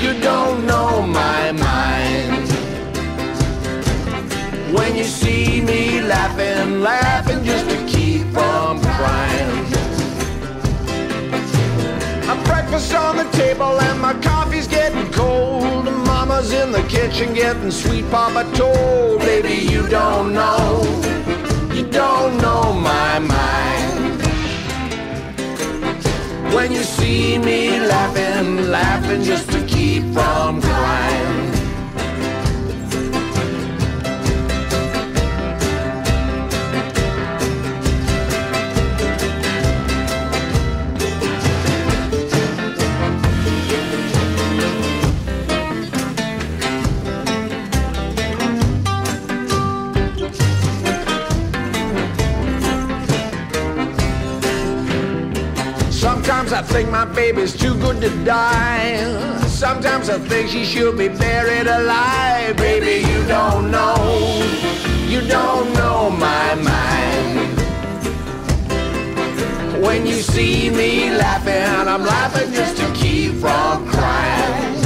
you 0.00 0.12
don't 0.20 0.64
know 0.64 1.02
my 1.02 1.50
mind. 1.50 2.48
When 4.72 4.94
you 4.94 5.02
see 5.02 5.60
me 5.60 6.02
laughing, 6.02 6.82
laughing 6.82 7.42
just 7.44 7.68
to 7.68 7.84
keep 7.86 8.22
from 8.28 8.80
crying. 8.80 9.57
Breakfast 12.44 12.94
on 12.94 13.16
the 13.16 13.28
table 13.32 13.80
and 13.80 14.00
my 14.00 14.14
coffee's 14.14 14.66
getting 14.66 15.10
cold. 15.12 15.84
Mama's 15.84 16.52
in 16.52 16.72
the 16.72 16.82
kitchen 16.84 17.34
getting 17.34 17.70
sweet 17.70 18.08
Papa 18.10 18.44
told. 18.56 19.20
Baby, 19.20 19.54
you 19.72 19.86
don't 19.88 20.32
know, 20.32 20.82
you 21.72 21.84
don't 21.86 22.36
know 22.42 22.72
my 22.72 23.18
mind. 23.18 24.22
When 26.54 26.72
you 26.72 26.82
see 26.82 27.38
me 27.38 27.80
laughing, 27.80 28.70
laughing 28.70 29.22
just 29.22 29.50
to 29.52 29.64
keep 29.66 30.02
from 30.12 30.60
I 56.58 56.62
think 56.62 56.90
my 56.90 57.04
baby's 57.04 57.56
too 57.56 57.72
good 57.76 58.00
to 58.00 58.10
die. 58.24 59.06
Sometimes 59.46 60.08
I 60.10 60.18
think 60.18 60.50
she 60.50 60.64
should 60.64 60.98
be 60.98 61.06
buried 61.06 61.68
alive. 61.68 62.56
Baby, 62.56 63.06
you 63.08 63.24
don't 63.28 63.70
know, 63.70 63.94
you 65.06 65.20
don't 65.20 65.72
know 65.74 66.10
my 66.10 66.56
mind. 66.56 67.58
When 69.80 70.04
you 70.04 70.14
see 70.14 70.68
me 70.70 71.10
laughing, 71.10 71.62
I'm 71.88 72.02
laughing 72.02 72.52
just 72.52 72.76
to 72.78 72.92
keep 72.92 73.34
from 73.34 73.86
crying. 73.86 74.82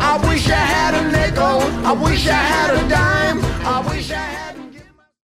I 0.00 0.20
wish 0.28 0.48
I 0.48 0.64
had 0.74 0.94
a 0.94 1.10
nickel, 1.10 1.62
I 1.84 1.92
wish 2.00 2.28
I 2.28 2.42
had 2.54 2.70
a 2.76 2.88
dime, 2.88 3.44
I 3.66 3.80
wish 3.90 4.12
I 4.12 4.14
had 4.18 4.45